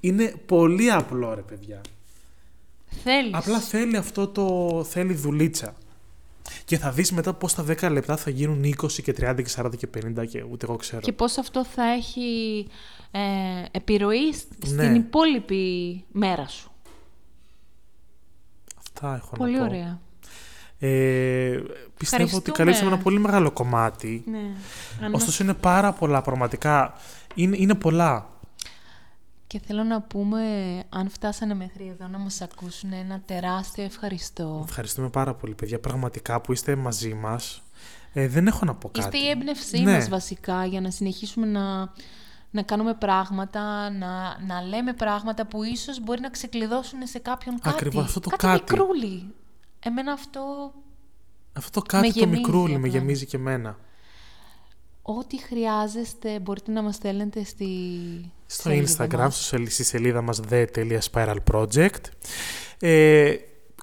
[0.00, 1.80] Είναι πολύ απλό ρε παιδιά.
[3.02, 3.34] Θέλεις.
[3.34, 4.84] Απλά θέλει αυτό το.
[4.84, 5.74] θέλει δουλίτσα.
[6.64, 9.76] Και θα δεις μετά πώς τα 10 λεπτά θα γίνουν 20 και 30 και 40
[9.76, 9.88] και
[10.18, 11.00] 50 και ούτε εγώ ξέρω.
[11.00, 12.66] Και πώς αυτό θα έχει
[13.10, 13.20] ε,
[13.70, 14.96] επιρροή σ- στην Ναι.
[14.96, 16.70] υπόλοιπη μέρα σου.
[18.78, 19.64] Αυτά έχω Πολύ να πω.
[19.64, 20.00] ωραία.
[20.78, 21.62] Ε,
[21.98, 22.56] πιστεύω ότι Ευχαριστούμε.
[22.56, 24.24] καλύψαμε ένα πολύ μεγάλο κομμάτι.
[24.26, 24.38] Ναι.
[25.06, 26.92] Αν Ωστόσο είναι πάρα πολλά πραγματικά.
[27.34, 28.28] Είναι, είναι πολλά.
[29.54, 30.42] Και θέλω να πούμε,
[30.88, 34.64] αν φτάσανε μέχρι εδώ να μας ακούσουν, ένα τεράστιο ευχαριστώ.
[34.68, 35.80] Ευχαριστούμε πάρα πολύ, παιδιά.
[35.80, 37.62] Πραγματικά που είστε μαζί μας.
[38.12, 39.16] Ε, δεν έχω να πω κάτι.
[39.16, 39.92] Είστε η έμπνευσή Ναι.
[39.92, 41.92] μας βασικά για να συνεχίσουμε να,
[42.50, 47.74] να κάνουμε πράγματα, να, να λέμε πράγματα που ίσως μπορεί να ξεκλειδώσουν σε κάποιον κάτι.
[47.74, 48.44] Ακριβώς, αυτό το κάτι.
[48.44, 48.72] κάτι.
[48.72, 49.34] μικρούλι.
[49.80, 50.72] Εμένα αυτό,
[51.52, 52.98] Αυτό το κάτι Με το γεμίζει μικρούλι με απλά.
[52.98, 53.76] γεμίζει και εμένα.
[55.06, 57.68] Ό,τι χρειάζεστε μπορείτε να μας στέλνετε στη
[58.46, 59.34] Στο σελίδα Instagram, μας.
[59.34, 62.00] στο σελ- στη σελίδα μας the.spiralproject.
[62.78, 63.34] Ε,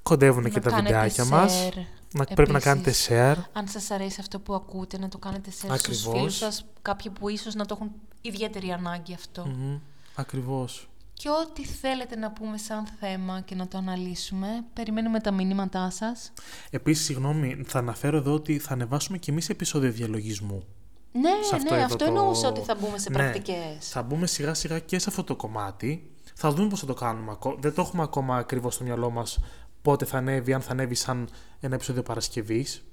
[0.04, 1.70] κοντεύουν και Να τα κάνετε βιντεάκια μας.
[1.70, 1.78] share
[2.14, 3.08] Να, πρέπει να κάνετε επίσης.
[3.12, 3.36] share.
[3.54, 6.18] Αν σας αρέσει αυτό που ακούτε, να το κάνετε share στους Ακριβώς.
[6.18, 7.92] φίλους σας, κάποιοι που ίσως να το έχουν
[8.22, 9.46] ιδιαίτερη ανάγκη αυτό.
[9.46, 9.78] Μμμ,
[10.16, 10.86] Ακριβώς.
[11.14, 16.32] Και ό,τι θέλετε να πούμε σαν θέμα και να το αναλύσουμε, περιμένουμε τα μηνύματά σας.
[16.70, 20.64] Επίσης, συγγνώμη, θα αναφέρω εδώ ότι θα ανεβάσουμε και εμείς επεισόδιο διαλογισμού.
[21.12, 23.16] Ναι, Σε αυτό ναι, εδώ αυτό το- εννοούσα ότι θα μπούμε σε Ναι.
[23.16, 23.58] πρακτικές.
[23.80, 26.10] Θα μπούμε σιγά σιγά και σε αυτό το κομμάτι.
[26.36, 27.32] Θα δούμε πώς θα το κάνουμε.
[27.32, 29.40] ακό- Δεν το έχουμε ακόμα ακριβώς στο μυαλό μας
[29.82, 32.84] πότε θα ανέβει, αν θα ανέβει σαν ένα επεισόδιο Παρασκευής.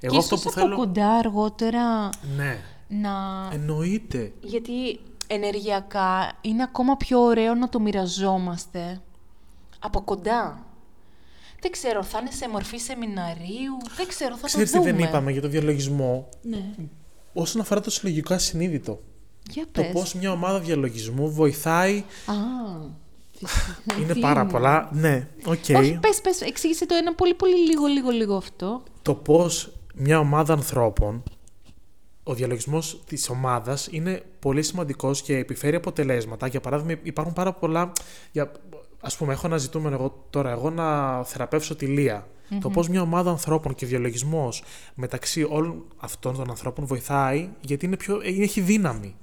[0.00, 0.76] Εγώ και αυτό ίσως που από θέλω...
[0.76, 3.12] κοντά αργότερα Ναι, να...
[3.52, 4.32] εννοείται.
[4.40, 9.00] Γιατί ενεργειακά είναι ακόμα πιο ωραίο να το μοιραζόμαστε
[9.78, 10.66] από κοντά.
[11.60, 14.96] Δεν ξέρω, θα είναι σε μορφή σεμιναρίου, δεν ξέρω, θα Ξέρεις το τι δούμε.
[14.98, 16.64] δεν είπαμε για το διαλογισμό; Ναι.
[17.34, 19.00] Όσον αφορά το συλλογικό ασυνείδητο.
[19.50, 19.92] Για Το πες.
[19.92, 22.34] πώς μια ομάδα διαλογισμού βοηθάει Α,
[23.32, 23.76] φυσικά.
[24.00, 24.88] είναι Τι πάρα είναι; πολλά.
[24.92, 25.52] Ναι, οκ.
[25.76, 28.82] Όχι, πες, πες, εξήγησε το ένα πολύ πολύ λίγο λίγο λίγο αυτό.
[29.02, 31.22] Το πώς μια ομάδα ανθρώπων,
[32.22, 36.46] ο διαλογισμός της ομάδας είναι πολύ σημαντικός και επιφέρει αποτελέσματα.
[36.46, 37.92] Για παράδειγμα, υπάρχουν πάρα πολλά...
[38.32, 38.52] Για,
[39.00, 41.86] ας πούμε, έχω ένα ζητούμενο εγώ τώρα, εγώ να θεραπεύσω τη
[42.48, 44.62] λια Το πώς μια ομάδα ανθρώπων και ο διαλογισμός
[44.94, 49.16] μεταξύ όλων αυτών των ανθρώπων βοηθάει γιατί είναι πιο, ε, έχει δύναμη.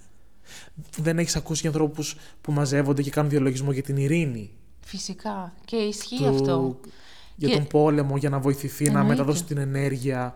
[0.97, 4.51] Δεν έχεις ακούσει για ανθρώπους που μαζεύονται και κάνουν διαλογισμό για την ειρήνη.
[4.85, 5.53] Φυσικά.
[5.65, 6.79] Και ισχύει του- αυτό.
[7.35, 9.09] Για Και- τον πόλεμο, για να βοηθηθεί να Εννοείται.
[9.09, 10.35] μεταδώσει την ενέργεια.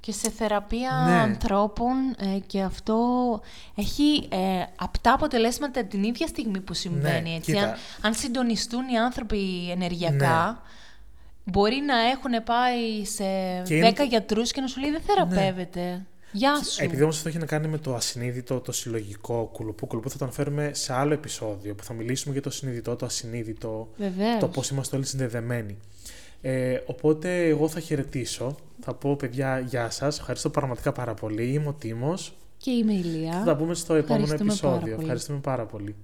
[0.00, 1.12] Και σε θεραπεία Ναι.
[1.12, 2.96] ανθρώπων ε, και αυτό
[3.74, 4.36] έχει ε,
[4.76, 7.28] απτά αποτελέσματα την ίδια στιγμή που συμβαίνει.
[7.30, 7.52] Ναι, έτσι.
[7.52, 7.64] κοίτα.
[7.64, 10.62] Αν, αν συντονιστούν οι άνθρωποι ενεργειακά,
[11.44, 13.24] μπορεί να έχουν πάει σε
[13.64, 16.06] Και είναι 10 γιατρούς και να σου λέει δεν θεραπεύεται.
[16.32, 16.84] Γεια σου.
[16.84, 20.24] Επειδή όμως αυτό έχει να κάνει με το ασυνείδητο, το συλλογικό κουλουπού, κουλουπού θα το
[20.24, 24.38] αναφέρουμε σε άλλο επεισόδιο που θα μιλήσουμε για το συνειδητό, το ασυνείδητο, Βεβαίως.
[24.40, 25.76] το πώς είμαστε όλοι συνδεδεμένοι.
[26.40, 31.68] Ε, οπότε εγώ θα χαιρετήσω, θα πω παιδιά γεια σας, ευχαριστώ πραγματικά πάρα πολύ, είμαι
[31.68, 33.32] ο Τίμος, Και είμαι η Ηλία.
[33.32, 34.94] θα τα πούμε στο επόμενο Ευχαριστούμε πάρα επεισόδιο.
[34.94, 35.02] πολύ.
[35.04, 35.94] Ευχαριστούμε πάρα πολύ.